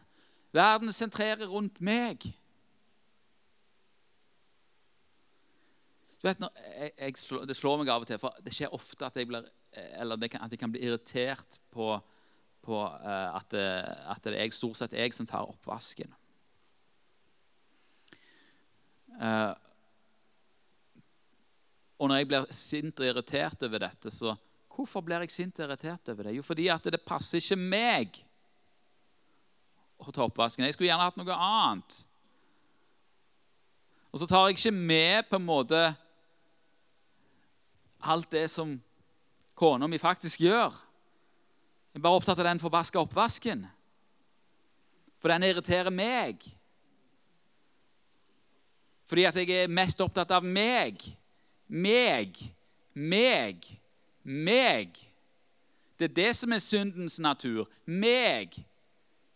[0.54, 2.26] Verden sentrerer rundt meg.
[6.20, 9.16] Du vet, jeg, jeg, Det slår meg av og til, for det skjer ofte at
[9.16, 9.46] jeg, blir,
[9.96, 11.94] eller kan, at jeg kan bli irritert på,
[12.66, 13.64] på uh, at, det,
[14.12, 16.12] at, det, er stort sett jeg som tar oppvasken.
[22.00, 24.36] Og når jeg blir sint og irritert over dette, så
[24.80, 26.38] Hvorfor blir jeg sint og irritert over det?
[26.38, 28.20] Jo, fordi at det passer ikke meg
[30.00, 30.64] å ta oppvasken.
[30.64, 31.96] Jeg skulle gjerne hatt noe annet.
[34.08, 35.82] Og så tar jeg ikke med på en måte
[38.01, 38.76] alt det som
[39.55, 40.72] kona mi faktisk gjør.
[41.90, 43.66] Jeg er bare opptatt av den forbaska oppvasken.
[45.20, 46.44] For den irriterer meg.
[49.11, 51.03] Fordi at jeg er mest opptatt av meg.
[51.66, 52.38] Meg.
[52.94, 53.66] Meg.
[54.22, 55.01] Meg.
[55.98, 57.66] Det er det som er syndens natur.
[57.84, 58.55] Meg.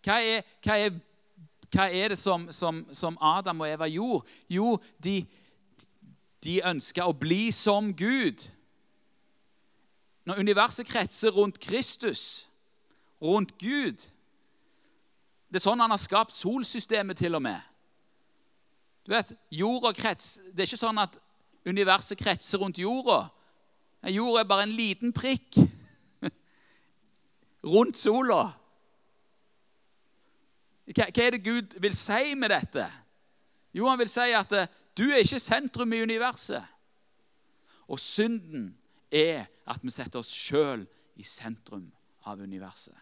[0.04, 0.94] Hva er, hva er,
[1.74, 4.30] hva er det som, som, som, Adam og Eva gjorde?
[4.48, 5.24] Jo, de,
[6.44, 8.46] de ønska å bli som Gud.
[10.24, 12.48] Når universet kretser rundt Kristus,
[13.22, 14.10] rundt Gud
[15.48, 17.60] Det er sånn han har skapt solsystemet til og med.
[19.06, 21.18] Du vet, jorda krets, Det er ikke sånn at
[21.68, 23.28] universet kretser rundt jorda.
[24.10, 25.60] Jorda er bare en liten prikk
[27.74, 28.48] rundt sola.
[30.84, 32.88] Hva, er det Gud vil si med dette?
[33.74, 36.64] Jo, han vil si at eh, du er ikke sentrum i universet.
[37.88, 38.72] Og synden
[39.14, 40.84] er at vi setter oss sjøl
[41.16, 41.86] i sentrum
[42.26, 42.96] av universet.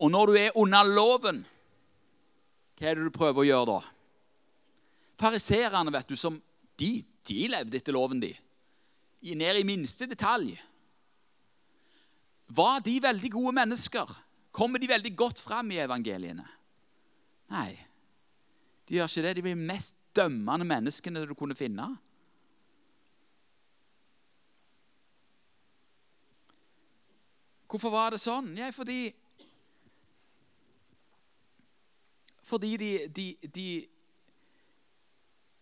[0.00, 1.42] Og når du er under loven,
[2.80, 3.80] hva er det du prøver å gjøre da?
[5.20, 6.38] Fariserene, vet du, som
[6.80, 8.32] de, de levde etter loven, de.
[9.36, 10.54] Ned i minste detalj.
[12.56, 14.16] Var de veldig gode mennesker?
[14.50, 16.46] Kommer de veldig godt fram i evangeliene?
[17.52, 17.89] Nei.
[18.90, 19.34] De gjør ikke det.
[19.38, 21.84] De blir de mest dømmende menneskene du kunne finne.
[27.70, 28.50] Hvorfor var det sånn?
[28.58, 29.12] Ja, fordi
[32.50, 33.64] Fordi de, de, de,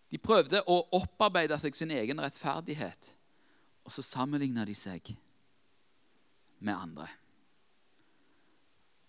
[0.08, 3.10] de prøvde å opparbeide seg sin egen rettferdighet.
[3.84, 5.10] Og så sammenligna de seg
[6.64, 7.10] med andre.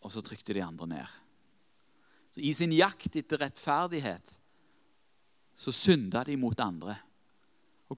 [0.04, 1.16] Og så trykte de andre ned.
[2.30, 4.35] Så I sin jakt etter rettferdighet
[5.60, 6.95] så synda de mot andre.
[7.89, 7.97] Og,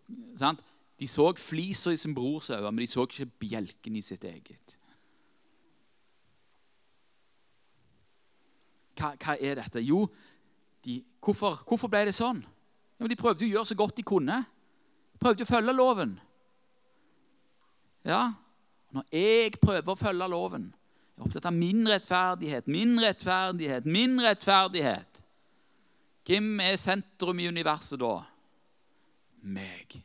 [1.00, 4.78] de så fliser i sin brors øyne, men de så ikke bjelken i sitt eget.
[8.98, 9.82] Hva, hva er dette?
[9.82, 10.06] Jo,
[10.86, 12.42] de, hvorfor, hvorfor, ble det sånn?
[13.00, 14.42] Ja, de prøvde å gjøre så godt de kunne.
[15.14, 16.16] De prøvde å følge loven.
[18.06, 18.32] Ja,
[18.92, 20.66] Når jeg prøver å følge loven,
[21.22, 25.20] jeg er opptatt av min rettferdighet, min rettferdighet, min rettferdighet.
[26.26, 28.16] Hvem er sentrum i universet da?
[29.54, 30.00] Meg.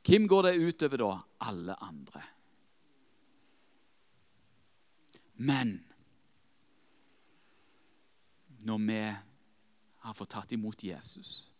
[0.00, 1.10] Hvem går det utover da?
[1.44, 2.22] Alle andre.
[5.44, 5.76] Men
[8.64, 8.98] når vi
[10.06, 11.52] har fått tatt imot Jesus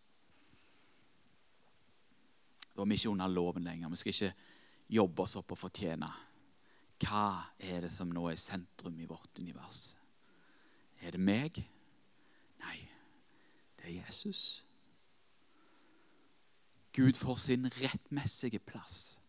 [2.73, 3.89] Da er vi ikke under loven lenger.
[3.91, 6.07] Vi skal ikke jobbe oss opp og fortjene
[7.03, 9.95] hva er det som nå er sentrum i vårt univers?
[11.03, 11.59] Er det meg?
[12.63, 12.77] Nei,
[13.79, 14.63] det er Jesus.
[16.93, 19.19] Gud får sin rettmessige plass.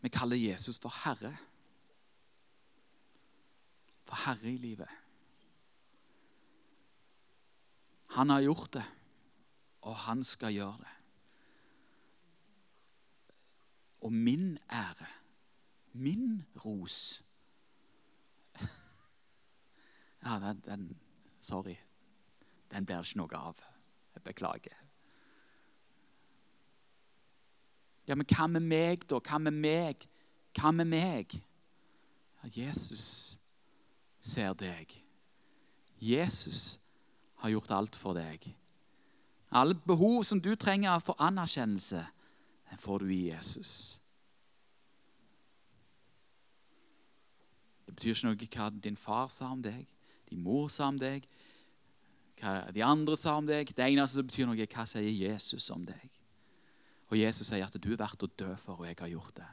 [0.00, 1.34] Vi kaller Jesus for Herre.
[4.06, 4.88] For Herre i livet.
[8.16, 8.84] Han har gjort det,
[9.88, 10.94] og han skal gjøre det.
[14.04, 15.06] Og min ære,
[15.92, 17.24] min ros
[20.24, 21.00] Ja, den, den
[21.40, 21.76] Sorry.
[22.70, 23.60] Den blir det ikke noe av.
[24.14, 24.76] Jeg beklager.
[28.08, 29.20] Ja, men hva med meg, da?
[29.24, 30.04] Hva med meg?
[30.58, 31.38] Hva med meg?
[32.52, 33.38] Jesus
[34.20, 34.92] ser deg.
[35.98, 36.80] Jesus
[37.40, 38.50] har gjort alt for deg.
[39.50, 42.02] Alle behov som du trenger for anerkjennelse,
[42.70, 44.00] den får du i Jesus.
[47.86, 49.86] Det betyr ikke noe hva din far sa om deg,
[50.28, 51.24] din mor sa om deg,
[52.38, 53.72] hva de andre sa om deg.
[53.72, 56.10] Det eneste som betyr noe, er hva sier Jesus om deg.
[57.08, 59.48] Og Jesus sier at du er verdt å dø for, og jeg har gjort det.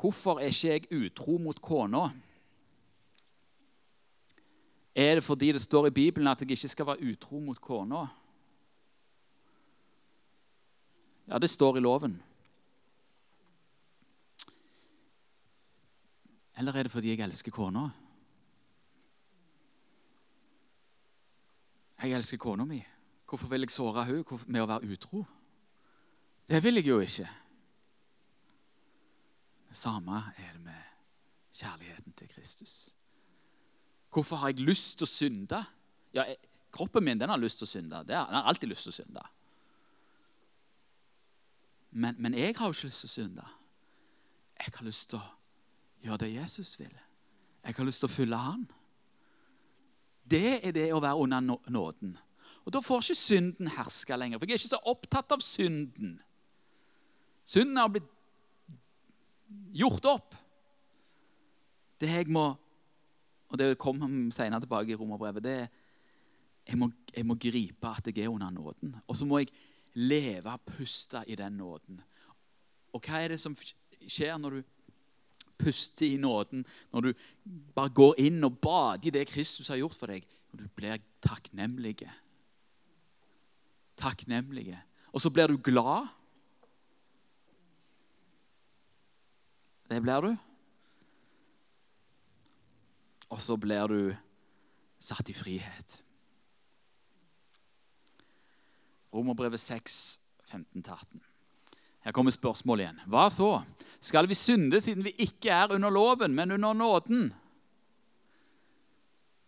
[0.00, 2.08] Hvorfor er ikke jeg utro mot kona?
[4.94, 8.06] Er det fordi det står i Bibelen at jeg ikke skal være utro mot kona?
[11.28, 12.22] Ja, det står i loven.
[16.58, 17.88] Eller er det fordi jeg elsker kona?
[22.02, 22.80] Jeg elsker kona mi.
[23.28, 25.24] Hvorfor vil jeg såre henne med å være utro?
[26.48, 27.28] Det vil jeg jo ikke.
[29.72, 30.84] Samme er det med
[31.52, 32.94] kjærligheten til Kristus.
[34.12, 35.64] Hvorfor har jeg lyst til å synde?
[36.16, 36.24] Ja,
[36.72, 38.04] Kroppen min den har lyst til å synde.
[38.08, 39.24] Den har alltid lyst til å synde.
[41.90, 43.46] Men, men jeg har jo ikke lyst til å synde.
[44.58, 45.28] Jeg har lyst til å
[46.04, 46.92] gjøre det Jesus vil.
[47.64, 48.66] Jeg har lyst til å følge Han.
[50.28, 51.40] Det er det å være under
[51.72, 52.16] nåden.
[52.64, 54.38] Og Da får ikke synden herske lenger.
[54.38, 56.18] For jeg er ikke så opptatt av synden.
[57.48, 58.08] Synden har blitt
[59.72, 60.34] gjort opp.
[61.98, 62.50] Det jeg må
[63.48, 65.42] Og det kommer senere tilbake i romerbrevet.
[65.42, 65.68] det er
[66.68, 68.96] jeg må, jeg må gripe at jeg er under nåden.
[69.08, 69.48] Og så må jeg
[69.94, 72.00] leve, og puste i den nåden.
[72.92, 74.60] Og hva er det som skjer når du
[75.58, 77.12] puster i nåden, når du
[77.74, 80.26] bare går inn og bader i det Kristus har gjort for deg?
[80.52, 82.10] Når du blir takknemlige.
[83.98, 84.78] Takknemlige.
[85.12, 86.12] Og så blir du glad.
[89.88, 90.36] Det blir du.
[93.28, 94.00] Og så blir du
[95.00, 96.02] satt i frihet.
[99.14, 100.20] Romerbrevet 6,
[100.50, 101.20] 15-18.
[102.04, 103.02] Her kommer spørsmålet igjen.
[103.10, 103.50] Hva så?
[104.00, 107.30] Skal vi synde siden vi ikke er under loven, men under nåden?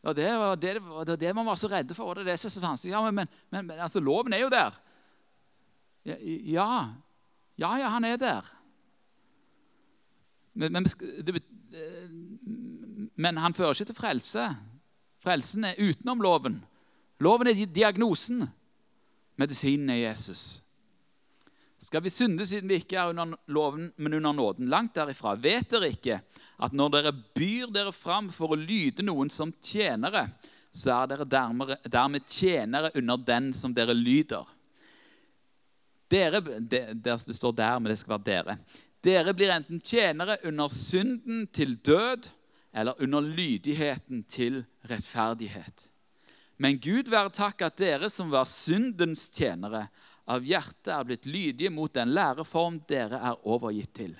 [0.00, 0.72] Ja, det var det,
[1.06, 2.14] det, det man var så redde for.
[2.14, 2.92] det er det som er så vanskelig.
[2.94, 4.76] Ja, men, men, men altså, loven er jo der.
[6.04, 6.16] Ja,
[7.60, 8.48] ja, ja han er der.
[10.60, 10.86] Men, men,
[11.24, 11.40] det,
[13.16, 14.48] men han fører ikke til frelse.
[15.24, 16.58] Frelsen er utenom loven.
[17.20, 18.44] Loven er diagnosen.
[19.40, 20.60] Medisinen er Jesus.
[21.80, 24.68] Skal vi synde siden vi ikke er under loven, men under nåden?
[24.68, 25.32] Langt derifra.
[25.40, 26.18] Vet dere ikke
[26.60, 30.26] at når dere byr dere fram for å lyde noen som tjenere,
[30.70, 34.44] så er dere dermed, dermed tjenere under den som dere lyder?
[36.10, 38.58] Dere, det, det står der, men det skal være dere.
[39.04, 42.28] Dere blir enten tjenere under synden til død
[42.76, 45.88] eller under lydigheten til rettferdighet.
[46.60, 49.86] Men Gud være takk at dere som var syndens tjenere,
[50.30, 54.12] av hjertet er blitt lydige mot den læreform dere er overgitt til.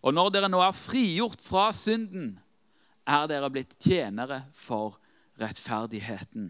[0.00, 2.32] Og når dere nå er frigjort fra synden,
[3.06, 4.96] er dere blitt tjenere for
[5.40, 6.48] rettferdigheten.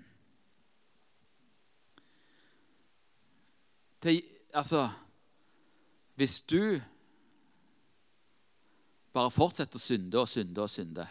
[4.00, 4.14] Det,
[4.54, 4.88] altså
[6.16, 6.80] Hvis du
[9.14, 11.06] bare fortsetter å synde og synde og synde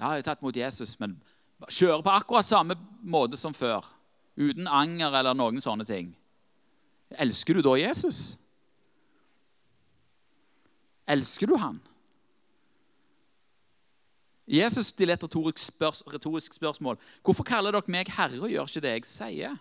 [0.00, 1.18] jeg har tatt mot Jesus, men
[1.68, 3.84] kjører på akkurat samme måte som før,
[4.40, 6.14] uten anger eller noen sånne ting,
[7.20, 8.38] elsker du da Jesus?
[11.10, 11.80] Elsker du han?
[14.50, 16.96] Jesus stiller et retorisk, spørs retorisk spørsmål.
[17.22, 19.60] Hvorfor kaller dere meg herre og gjør ikke det jeg sier?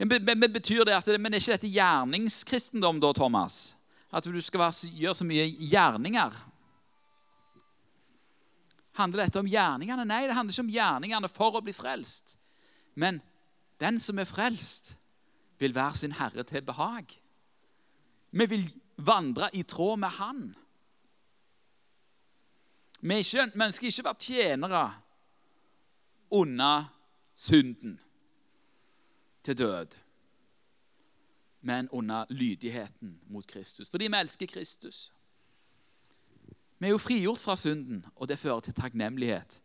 [0.00, 3.76] Men betyr det at men er ikke dette gjerningskristendom, da, Thomas?
[4.14, 6.36] At du skal gjøre så mye gjerninger?
[8.94, 10.06] Handler dette om gjerningene?
[10.06, 12.36] Nei, det handler ikke om gjerningene for å bli frelst.
[12.94, 13.18] Men
[13.82, 14.94] den som er frelst,
[15.58, 17.10] vil være sin herre til behag.
[18.34, 18.64] Vi vil
[18.96, 20.42] vandre i tråd med Han.
[23.00, 24.84] Vi, ikke, vi ønsker ikke å være tjenere
[26.34, 26.88] under
[27.34, 27.98] synden
[29.44, 29.96] til død,
[31.64, 33.90] men under lydigheten mot Kristus.
[33.90, 35.12] Fordi vi elsker Kristus.
[36.78, 39.62] Vi er jo frigjort fra synden, og det fører til takknemlighet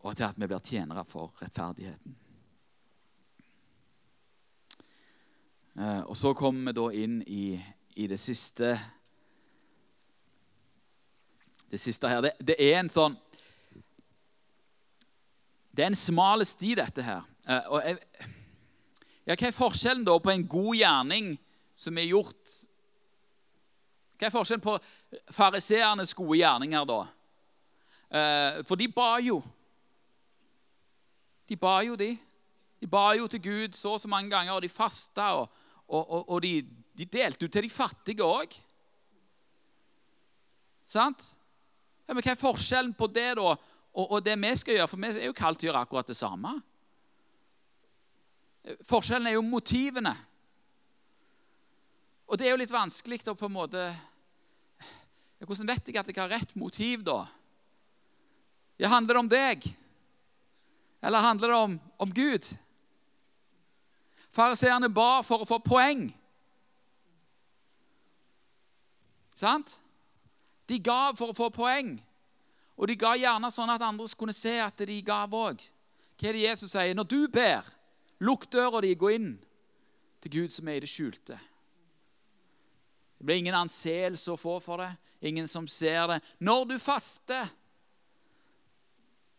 [0.00, 2.16] og til at vi blir tjenere for rettferdigheten.
[5.78, 7.44] Eh, og så kommer vi da inn i,
[7.94, 8.78] i det siste
[11.70, 12.22] Det siste her.
[12.24, 13.12] Det, det, er en sånn
[15.70, 17.26] Det er en smal sti, dette her.
[17.46, 17.98] Eh, og jeg,
[19.28, 21.34] ja, hva er forskjellen da på en god gjerning
[21.76, 22.54] som er gjort
[24.18, 24.74] Hva er forskjellen på
[25.36, 27.02] fariseernes gode gjerninger, da?
[28.08, 29.36] Eh, for de ba jo.
[31.46, 32.16] De ba jo, de.
[32.80, 35.28] De ba jo til Gud så og så mange ganger, og de fasta.
[35.38, 35.48] Og,
[35.86, 36.64] og, og, og de,
[36.98, 38.58] de, delte ut til de fattige òg.
[40.88, 41.28] Sant?
[42.08, 43.54] Ja, men Hva er forskjellen på det da,
[43.98, 44.90] og, det vi skal gjøre?
[44.90, 46.58] For vi er jo kalt til å gjøre akkurat det samme.
[48.84, 50.12] Forskjellen er jo motivene.
[52.28, 53.88] Og det er jo litt vanskelig å på en måte
[55.38, 57.20] Hvordan vet jeg at jeg har rett motiv, da?
[58.76, 59.68] Ja, Handler det om deg?
[61.00, 62.48] Eller handler det om, om Gud?
[64.34, 66.08] Fariseerne ba for å få poeng.
[69.38, 69.78] Sant?
[70.66, 71.94] De gav for å få poeng.
[72.78, 75.62] Og de ga gjerne sånn at andre kunne se at de gav òg.
[76.18, 76.94] Hva er det Jesus sier?
[76.98, 77.66] Når du ber,
[78.24, 79.30] Lukk døra di, gå inn
[80.22, 81.38] til Gud som er i det skjulte.
[83.18, 84.92] Det blir ingen anseelse å få for det,
[85.26, 86.18] ingen som ser det.
[86.38, 87.50] Når du faster,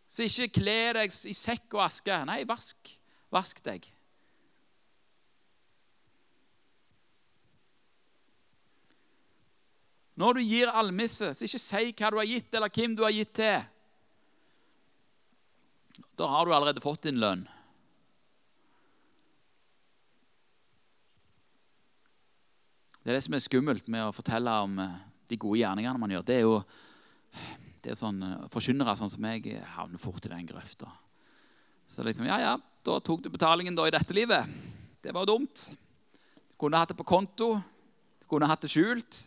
[0.09, 2.17] så ikke kle deg i sekk og aske.
[2.27, 2.91] Nei, vask,
[3.31, 3.85] vask deg.
[10.19, 13.15] Når du gir almisse, så ikke si hva du har gitt, eller hvem du har
[13.15, 13.61] gitt til.
[16.19, 17.45] Da har du allerede fått din lønn.
[22.99, 24.95] Det er det som er skummelt med å fortelle om eh,
[25.31, 26.25] de gode gjerningene man gjør.
[26.27, 26.57] Det er jo
[27.79, 30.89] det er sånn, eh, Forkynnere sånn som jeg havner fort i den grøfta.
[31.89, 32.53] Så liksom, ja, ja,
[32.85, 34.45] da tok du betalingen da i dette livet.
[35.01, 35.69] Det var jo dumt.
[36.51, 37.53] Du kunne hatt det på konto.
[38.19, 39.23] Du kunne hatt det skjult.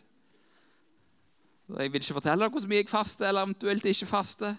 [1.73, 4.55] Jeg vil ikke fortelle deg hvor mye jeg faster, eller eventuelt ikke faster.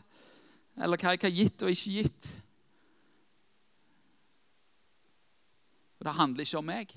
[0.74, 2.31] Eller hva jeg har gitt og ikke gitt.
[6.01, 6.97] Og Det handler ikke om meg.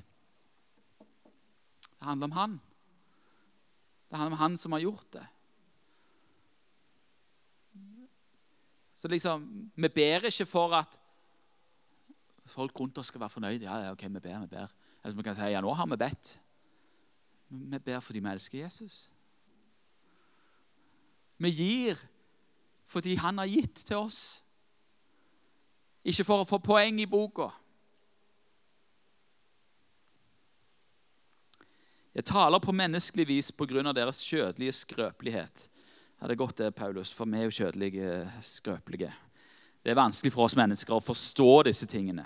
[2.00, 2.60] Det handler om han.
[4.10, 5.26] Det handler om han som har gjort det.
[8.96, 11.00] Så liksom, Vi ber ikke for at
[12.46, 13.66] folk rundt oss skal være fornøyde.
[13.66, 14.74] Ja, ja, ok, vi ber, vi ber.
[15.04, 16.42] Eller som vi kan si, ja, nå har vi bedt.
[17.50, 19.12] Vi ber fordi vi elsker Jesus.
[21.38, 22.00] Vi gir
[22.88, 24.44] fordi han har gitt til oss.
[26.08, 27.50] Ikke for å få poeng i boka.
[32.18, 33.94] Jeg taler på menneskelig vis pga.
[33.94, 35.70] deres kjødelige skrøpelighet.
[36.18, 39.14] Ja, det er godt det, Paulus, for vi er jo kjødelige skrøpelige.
[39.84, 42.26] Det er vanskelig for oss mennesker å forstå disse tingene.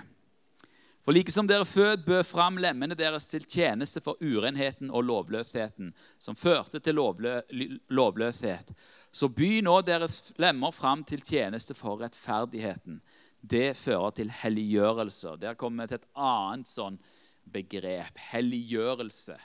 [1.03, 5.91] For like som dere fød bød fram lemmene deres til tjeneste for urenheten og lovløsheten,
[6.19, 7.41] som førte til lovlø
[7.89, 8.71] lovløshet,
[9.11, 13.01] så by nå deres lemmer fram til tjeneste for rettferdigheten.
[13.41, 15.35] Det fører til helliggjørelse.
[15.41, 17.01] Der kommer vi til et annet sånn
[17.43, 18.15] begrep.
[18.31, 19.35] Helliggjørelse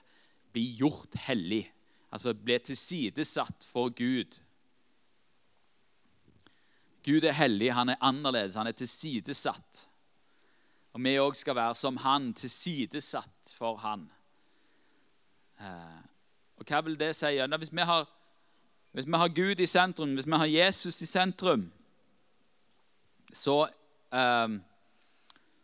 [0.56, 1.66] bli gjort hellig.
[2.08, 4.38] Altså ble tilsidesatt for Gud.
[7.04, 9.84] Gud er hellig, han er annerledes, han er tilsidesatt.
[10.96, 14.08] Og vi òg skal være som han, tilsidesatt for han.
[15.60, 16.00] Eh,
[16.56, 17.36] og hva vil det si?
[17.36, 18.08] Hvis vi, har,
[18.96, 21.68] hvis vi har Gud i sentrum, hvis vi har Jesus i sentrum,
[23.32, 23.68] så,
[24.08, 24.60] um,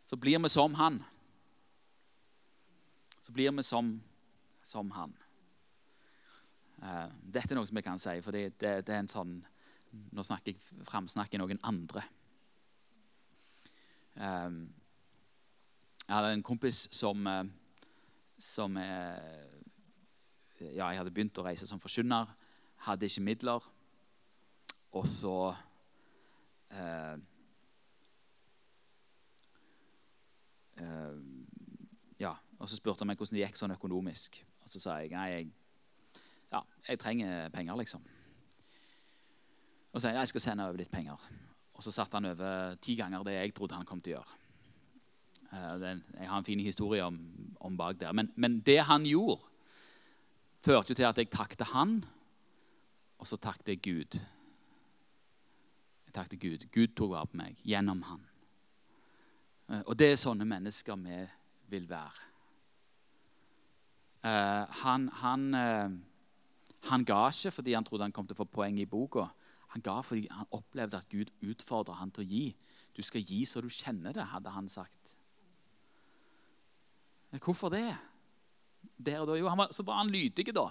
[0.05, 1.01] så blir vi som han.
[3.23, 4.03] Så blir vi som
[4.73, 5.13] som han.
[6.83, 9.37] Uh, dette er noe som jeg kan si, for det, det, det er en sånn
[9.93, 12.01] Nå snakker jeg framsnakker noen andre.
[14.17, 14.51] Eh,
[16.07, 17.45] jeg hadde en kompis som, eh,
[18.39, 22.27] som Ja, jeg hadde begynt å reise som forkynner.
[22.87, 23.61] Hadde ikke midler.
[24.93, 25.57] Og så
[32.19, 34.45] Ja, og så spurte han meg hvordan det gikk sånn økonomisk.
[34.63, 35.49] Og så sa jeg nei, jeg,
[36.53, 38.05] ja, jeg trenger penger, liksom.
[39.93, 41.27] og så sa jeg jeg skal sende over litt penger.
[41.73, 44.39] Og så satte han over ti ganger det jeg trodde han kom til å gjøre.
[45.53, 47.19] Eh, jeg har en fin historie om,
[47.61, 48.13] om bak der.
[48.13, 49.41] Men, men, det han gjorde,
[50.63, 52.05] førte jo til at jeg takte han,
[53.19, 54.19] og så takte jeg Gud.
[56.07, 56.69] Jeg takte Gud.
[56.73, 58.23] Gud tok vare på meg gjennom han.
[59.69, 61.25] Eh, og det er sånne mennesker vi
[61.73, 62.32] vil være.
[64.23, 65.95] Uh, han, han, uh,
[66.91, 69.27] han, ga ikke fordi han trodde han kom til å få poeng i boka.
[69.75, 72.45] Han ga fordi han opplevde at Gud utfordra han til å gi.
[72.95, 75.17] Du skal gi så du kjenner det, hadde han sagt.
[77.41, 77.89] Hvorfor det?
[79.01, 79.39] Der og da?
[79.41, 80.69] Jo, han var, så var han lydig, da.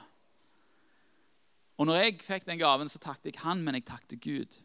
[1.82, 4.58] Og når jeg fikk den gaven, så takket jeg han, men jeg takket Gud.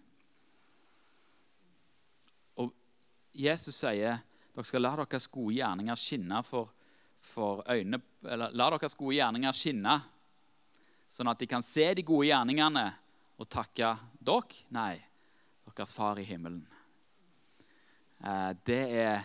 [2.60, 2.74] Og
[3.32, 4.20] Jesus sier
[4.56, 6.75] dere skal la deres gode gjerninger skinne for,
[7.26, 9.96] for øynene eller La deres gode gjerninger skinne,
[11.08, 12.86] sånn at de kan se de gode gjerningene
[13.36, 14.64] og takke dere?
[14.74, 14.96] Nei,
[15.76, 16.64] deres far i himmelen.
[18.24, 19.24] Eh, det er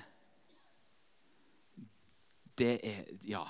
[2.57, 3.45] Det er Ja.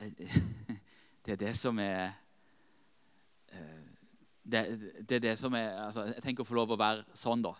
[1.24, 2.12] Det er det som er
[3.52, 3.84] eh,
[4.42, 7.42] det, det, er det som er altså, Jeg tenker å få lov å være sånn,
[7.44, 7.52] da.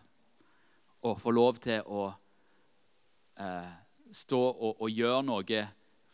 [1.05, 2.07] Og få lov til å
[3.37, 3.75] eh,
[4.13, 5.63] stå og, og, gjøre noe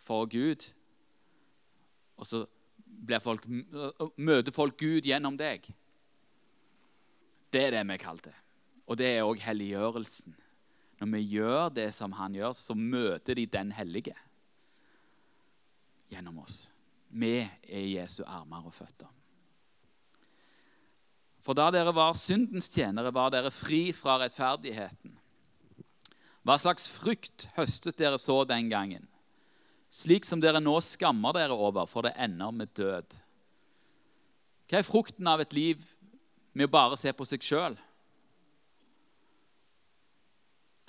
[0.01, 0.69] for Gud.
[2.19, 2.45] Og så
[3.23, 3.47] folk,
[4.17, 5.67] møter folk Gud gjennom deg.
[7.53, 8.37] Det er det vi kaller det.
[8.85, 10.35] Og det er òg helliggjørelsen.
[11.01, 14.15] Når vi gjør det som han gjør, så møter de den hellige
[16.13, 16.69] gjennom oss.
[17.15, 19.11] Vi er Jesu armer og føtter.
[21.45, 25.19] For da dere var syndens tjenere, var dere fri fra rettferdigheten.
[26.45, 29.07] Hva slags frukt høstet dere så den gangen?
[29.95, 33.17] Slik som dere nå skammer dere over, for det ender med død.
[34.69, 35.81] Hva er frukten av et liv
[36.53, 37.79] med å bare se på seg sjøl?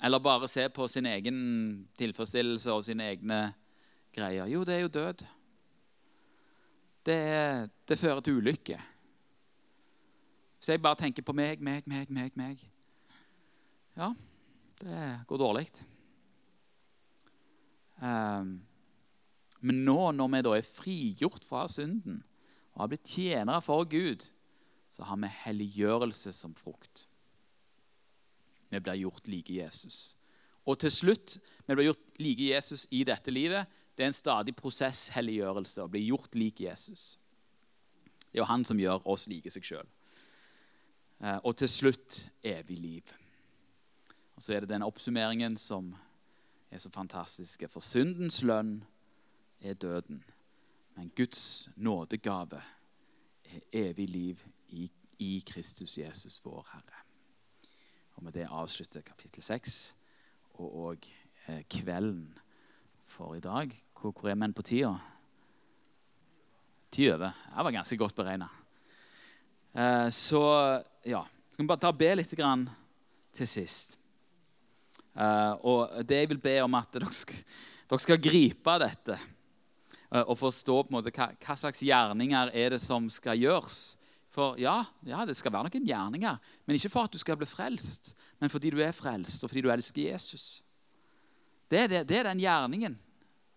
[0.04, 1.38] Eller bare se på sin egen
[1.96, 3.40] tilfredsstillelse og sine egne
[4.12, 4.44] greier?
[4.52, 5.24] Jo, det er jo død.
[7.06, 7.18] Det,
[7.88, 8.76] det fører til ulykke.
[10.60, 12.64] Så jeg bare tenker på meg, meg, meg, meg, meg
[13.96, 14.10] Ja,
[14.82, 15.66] det går dårlig.
[17.96, 18.58] Um,
[19.64, 22.20] men nå når vi da er frigjort fra synden
[22.74, 24.26] og har blitt tjenere for Gud,
[24.92, 27.06] så har vi helliggjørelse som frukt.
[28.68, 30.16] Vi blir gjort like Jesus.
[30.66, 33.70] Og til slutt, vi blir gjort like Jesus i dette livet.
[33.96, 37.14] Det er en stadig prosess, helliggjørelse, å bli gjort like Jesus.
[38.26, 39.86] Det er jo han som gjør oss like seg sjøl.
[41.22, 43.14] Eh, og til slutt evig liv.
[44.36, 45.94] Og så er det den oppsummeringen som
[46.70, 47.64] er så fantastisk.
[47.72, 48.84] For syndens lønn
[49.60, 50.24] er døden,
[50.96, 52.60] men Guds nådegave
[53.44, 57.02] er evig liv i, i Kristus Jesus, vår Herre.
[58.16, 59.94] Og Med det avslutter kapittel 6
[60.54, 61.08] og og
[61.46, 62.38] eh, kvelden
[63.04, 63.72] for i dag.
[64.00, 64.94] Hvor, hvor er menn på tida?
[66.90, 67.28] Ti over.
[67.28, 68.48] Det var ganske godt beregna.
[69.76, 70.42] Eh, så
[71.04, 71.22] ja,
[71.58, 72.32] vi bare ta og be litt
[73.36, 73.98] til sist.
[75.16, 77.38] Uh, og det jeg vil be om at dere skal,
[77.88, 82.76] dere skal gripe dette uh, og forstå på en måte hva, hva, slags gjerninger er
[82.76, 83.96] det som skal gjøres.
[84.36, 87.48] For ja, ja, det skal være noen gjerninger, men ikke for at du skal bli
[87.48, 88.12] frelst,
[88.42, 90.60] men fordi du er frelst, og fordi du elsker Jesus.
[91.70, 92.98] Det er, det, det er den gjerningen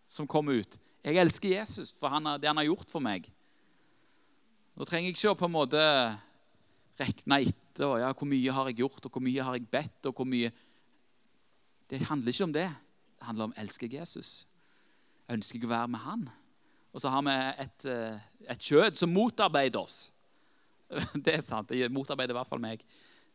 [0.10, 0.80] som kommer ut.
[1.04, 3.28] Jeg elsker Jesus for han, det han har gjort for meg.
[4.80, 5.84] Nå trenger jeg ikke å på en måte
[7.00, 10.08] regne etter og, ja, hvor mye har jeg gjort, og hvor mye har jeg bedt,
[10.08, 10.52] og hvor mye
[11.90, 12.68] det handler ikke om det.
[13.20, 14.46] Det handler om å elske Jesus.
[15.30, 16.30] Ønsker jeg å være med han?
[16.94, 20.12] Og så har vi et, eh, et kjød som motarbeider oss.
[21.26, 21.70] Det er sant.
[21.70, 22.86] Det motarbeider i hvert fall meg.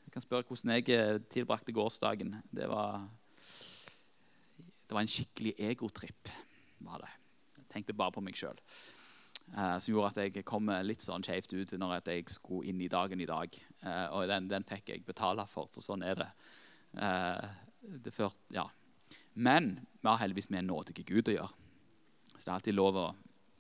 [0.04, 2.34] Jeg kan spørre hvordan jeg eh, tilbrakte gårsdagen.
[2.50, 3.04] Det var,
[4.88, 6.30] det var en skikkelig egotripp.
[6.78, 7.12] var det.
[7.58, 8.58] Jeg tenkte bare på meg sjøl.
[9.54, 12.88] Uh, som gjorde at jeg kom litt sånn skjevt ut når jeg skulle inn i
[12.88, 13.58] dagen i dag.
[14.16, 16.28] Og den, den, fikk jeg betale for, for sånn er det.
[17.84, 18.64] Det ført, ja.
[19.34, 21.70] Men vi har heldigvis med en nådige Gud å gjøre.
[22.34, 23.06] Så det er alltid lov å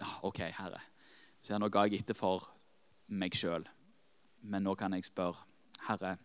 [0.00, 0.80] ja, OK, Herre.
[1.44, 2.46] Så nå ga jeg etter for
[3.12, 3.66] meg sjøl.
[4.44, 5.44] Men nå kan jeg spørre,
[5.86, 6.16] Herre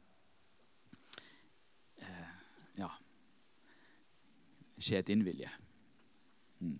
[2.03, 2.31] eh,
[2.79, 2.89] Ja
[4.79, 5.49] Skje din vilje.
[6.63, 6.77] Mm.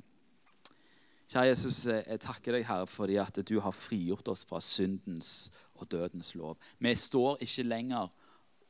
[1.30, 5.90] Kjære Jesus, jeg takker deg, Herre, fordi at du har frigjort oss fra syndens og
[5.92, 6.56] dødens lov.
[6.80, 8.08] Vi står ikke lenger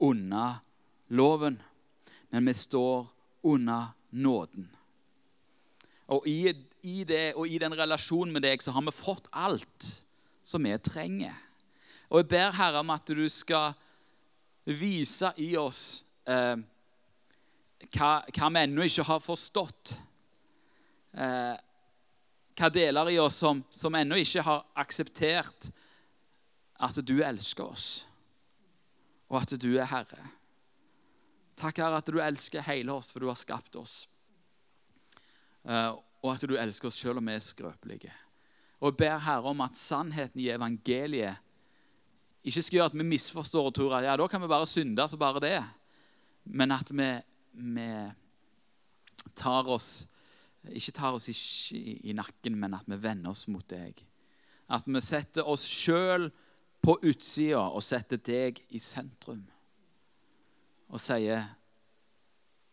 [0.02, 0.48] unna
[1.14, 1.60] loven
[2.30, 3.08] men vi står
[3.44, 4.68] under nåden.
[6.10, 6.50] Og i,
[6.82, 9.90] i, det, og i den relasjonen med deg så har vi fått alt
[10.46, 11.36] som vi trenger.
[12.10, 13.76] Og jeg ber, Herre, om at du skal
[14.66, 16.58] vise i oss eh,
[17.94, 19.94] hva, hva vi ennå ikke har forstått.
[21.14, 21.56] Eh,
[22.60, 25.70] hva deler i oss som, som ennå ikke har akseptert
[26.80, 27.88] at du elsker oss,
[29.28, 30.26] og at du er Herre.
[31.60, 34.02] Takk, Herre, at du elsker hele oss, for du har skapt oss.
[35.68, 35.92] Eh,
[36.24, 38.14] og at du elsker oss selv om vi er skrøpelige.
[38.80, 41.40] Og jeg ber Herre om at sannheten i evangeliet
[42.48, 45.04] ikke skal gjøre at vi misforstår og tror at ja, da kan vi bare synde,
[45.12, 45.58] så bare det.
[46.48, 47.10] Men at vi,
[47.76, 47.90] vi
[49.36, 50.08] tar oss
[50.68, 51.36] ikke tar oss i,
[52.04, 54.02] i, nakken, men at vi vender oss mot deg.
[54.70, 56.30] At vi setter oss sjøl
[56.84, 59.46] på utsida og setter deg i sentrum.
[60.90, 61.44] Og sier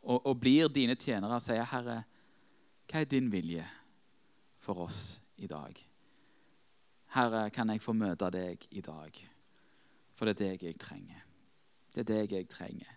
[0.07, 2.03] og, og blir dine tjenere og sier, 'Herre,
[2.87, 3.67] hva er din vilje
[4.59, 5.87] for oss i dag?'
[7.17, 9.29] Herre, kan jeg få møte deg i dag?
[10.15, 11.23] For det er deg jeg trenger.
[11.95, 12.93] Det er deg jeg trenger.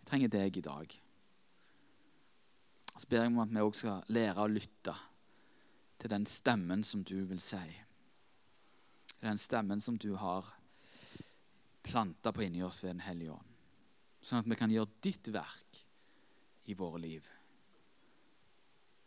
[0.00, 0.94] Jeg trenger deg i dag.
[2.98, 4.94] Så ber jeg om at vi også skal lære å lytte
[5.98, 7.60] til den stemmen som du vil si.
[9.20, 10.48] Den stemmen som du har
[11.82, 13.57] planta på inni oss ved Den hellige ånd.
[14.20, 15.82] Sånn at vi kan gjøre ditt verk
[16.68, 17.28] i våre liv.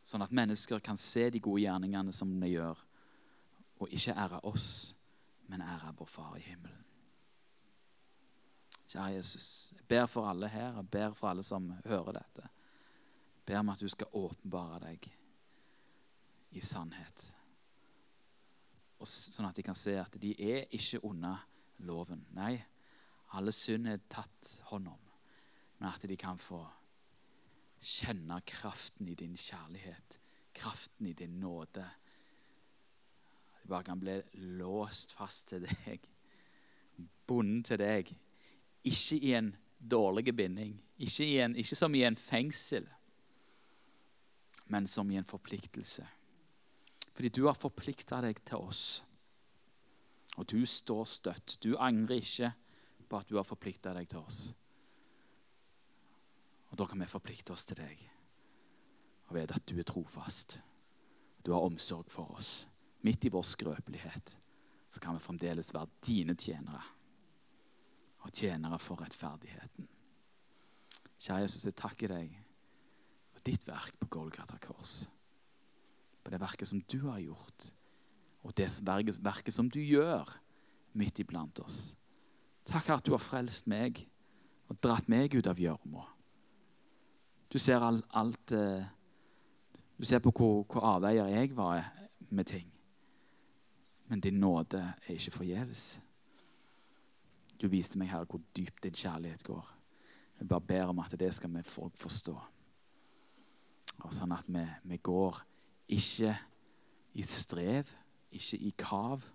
[0.03, 2.79] Sånn at mennesker kan se de gode gjerningene som vi gjør,
[3.81, 4.93] og ikke ære oss,
[5.49, 6.81] men ære vår Far i himmelen.
[8.91, 13.45] Kjære Jesus, jeg ber for alle her, jeg ber for alle som hører dette Jeg
[13.45, 15.07] ber om at du skal åpenbare deg
[16.51, 17.23] i sannhet.
[18.99, 21.39] Og sånn at de kan se at de er ikke under
[21.88, 22.25] loven.
[22.35, 22.59] Nei,
[23.38, 25.10] alle synd er tatt hånd om.
[25.80, 26.62] Men at de kan få
[27.82, 30.20] kjenne kraften i din kjærlighet,
[30.53, 31.86] kraften i din nåde.
[33.56, 34.20] At de bare kan bli
[34.60, 36.06] låst fast til deg,
[37.28, 38.14] bundet til deg.
[38.86, 42.86] Ikke i en dårlig binding, ikke, en, ikke som i en fengsel
[44.72, 46.08] men som i en forpliktelse.
[47.12, 48.84] Fordi du har forplikta deg til oss.
[50.40, 51.58] Og du står støtt.
[51.60, 52.53] Du angrer ikke
[53.11, 54.41] på at du har forplikta deg til oss.
[56.71, 58.07] Og da kan vi forplikte oss til deg
[59.27, 60.57] og vite at du er trofast.
[61.43, 62.67] Du har omsorg for oss.
[63.07, 64.35] Midt i vår skrøpelighet
[64.91, 66.83] så kan vi fremdeles være dine tjenere.
[68.21, 69.88] Og tjenere for rettferdigheten.
[71.15, 72.35] Kjære Jesus, jeg takker deg
[73.47, 75.05] ditt verk på Golgata kors.
[76.21, 77.71] For det verket som du har gjort,
[78.43, 78.67] og det
[79.23, 80.29] verket som du gjør
[80.97, 81.95] midt iblant oss.
[82.72, 84.06] Takk at du har frelst meg
[84.72, 86.06] og dratt meg ut av gjørma.
[87.52, 88.85] Du ser alt, alt eh,
[89.99, 91.84] Du ser på hvor, hvor avveier jeg var
[92.30, 92.72] med ting.
[94.07, 96.02] Men din nåde er ikke forgjeves.
[97.61, 99.68] Du viste meg, her hvor dypt din kjærlighet går.
[100.39, 102.34] Jeg bare ber om at det skal vi folk forstå.
[104.02, 105.38] Og sånn at vi, vi, går
[105.93, 106.34] ikke
[107.14, 107.91] i strev,
[108.31, 109.27] ikke i kav,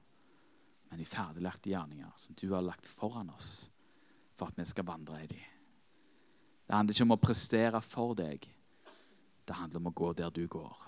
[0.91, 3.71] men i ferdiglagte gjerninger som du har lagt foran oss
[4.37, 5.45] for at vi skal vandre i dem.
[6.67, 8.49] Det handler ikke om å prestere for deg.
[9.47, 10.83] Det handler om å gå der du går,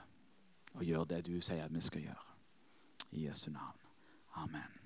[0.74, 2.34] og gjøre det du sier vi skal gjøre.
[3.14, 3.86] I Jesu navn.
[4.42, 4.77] Amen.